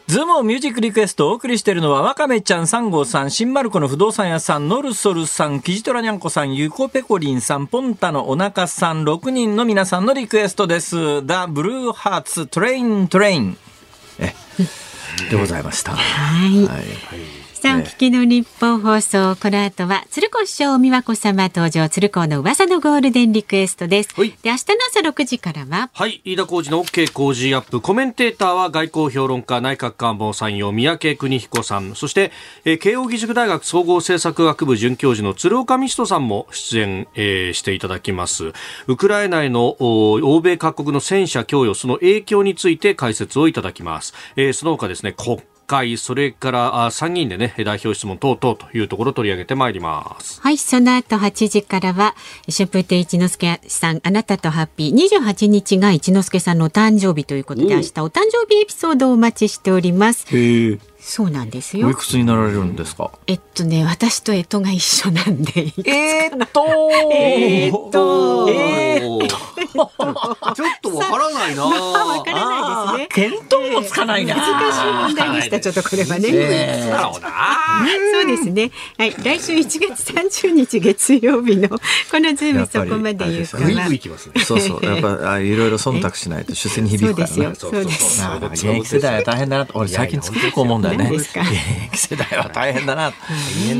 [0.07, 10.95] ズームをミュージックリクエストをお送りしているのは、わかめちゃんン号さん、新丸子の不動産屋さん、ノルソルさん、キジトラニャンコさん、ユコペコリンさん、ポンタのおなかさん、6人の皆さんのリクエストです。
[10.97, 11.03] The
[11.49, 13.57] Blue Hearts Train Train。
[14.21, 14.33] え、
[15.29, 15.91] でございました。
[15.97, 17.36] はい、はい
[17.67, 24.11] さあ、お聞きの日本放送、この後は鶴子師匠美和子様登場鶴子の噂のゴールデンリクエストです。
[24.17, 32.31] はい、で明日の朝6時からははい飯田浩司の OK 工事アップコメンテーターは外交評論家内閣官房参与三宅邦彦さんそして、
[32.65, 38.53] えー、慶應義塾大学総合政策学部准教授の鶴岡美人さんも出演、えー、していただきます。
[38.87, 44.15] ウクライナへの欧米各国の戦車供与その影響について解説をいただきます。
[44.37, 50.41] えー、その他ですね国会、それから参議院でね、代表質問等々というところ取り上げてまいります。
[50.41, 52.15] はい、その後8時からは、
[52.57, 60.27] 春風亭一之輔さん、あなたとハッピー、28日が一之輔さんのお誕生日ということで、明日お誕生日エピソードをお待ちしております。
[61.09, 61.87] そうなんですよ。
[61.87, 63.13] おいくつになられるんですか。
[63.29, 65.67] えっとね、私と干支が一緒なんで。
[65.85, 66.67] えっと
[67.15, 69.29] えっとえっとちょっ
[70.83, 71.63] とわからないな。
[71.65, 73.31] わからないですね。
[73.41, 74.35] 見当もつかないな。
[74.35, 75.61] 難しい問題でした。
[75.61, 77.93] ちょっとこれはね。
[78.13, 78.73] そうですね。
[78.99, 81.77] はい、来週一月三十日月曜日のこ
[82.15, 83.89] のズームそこまで言うかは。
[83.89, 84.83] ね、そうそう。
[84.85, 87.55] やっぱいろいろ忖度しないと出世に響くからね。
[87.57, 87.87] そうですよ。
[87.95, 88.73] そうですよ。
[88.75, 90.96] 現役世代は大変だな俺最近つくづく思うんだよ。
[90.97, 91.37] ね現
[91.91, 93.09] 役世代は大変だな、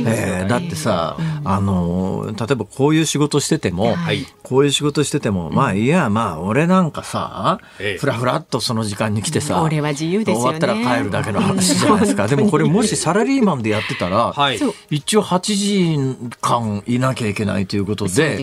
[0.07, 7.59] えー、だってさ、あの例えばこういう仕事してても、はい、こういう仕事してても、まあいやまあ俺なんかさ、
[7.99, 14.59] ふらふらっとその時間に来てさ俺は自由です終わったら帰るだけの話じゃないですかでもこれもしサラリーマンでやってたら、はい、
[14.91, 18.43] 一応8時間いなきゃいけないということで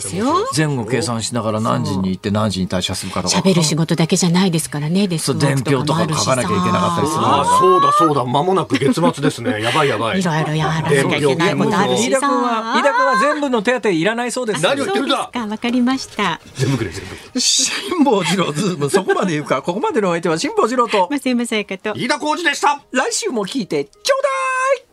[0.56, 9.62] 前後計算しながら何時に行って何時に退社するかとか喋る仕事だけじゃないですからね伝票とか書かなきゃいけなかったりするあそうだそうだ間もなくなく月末ですね。
[9.62, 10.20] やばいやばい。
[10.20, 12.18] いろいろやらなきゃいけないことあるしさ。
[12.18, 14.64] 飯田君は、田君は全部の手当いらないそうです。
[14.64, 16.40] 何を言ってるんだわかりました。
[16.56, 17.04] 全部くれ、全
[17.34, 17.40] 部。
[17.40, 19.62] 辛坊治郎ズーム、そこまで言うか。
[19.62, 21.08] ここまでのお相手は辛坊治郎と。
[21.12, 21.94] 松山さやかと。
[21.96, 22.82] 飯田浩二でした。
[22.92, 24.24] 来週も聞いてちょう
[24.80, 24.93] だい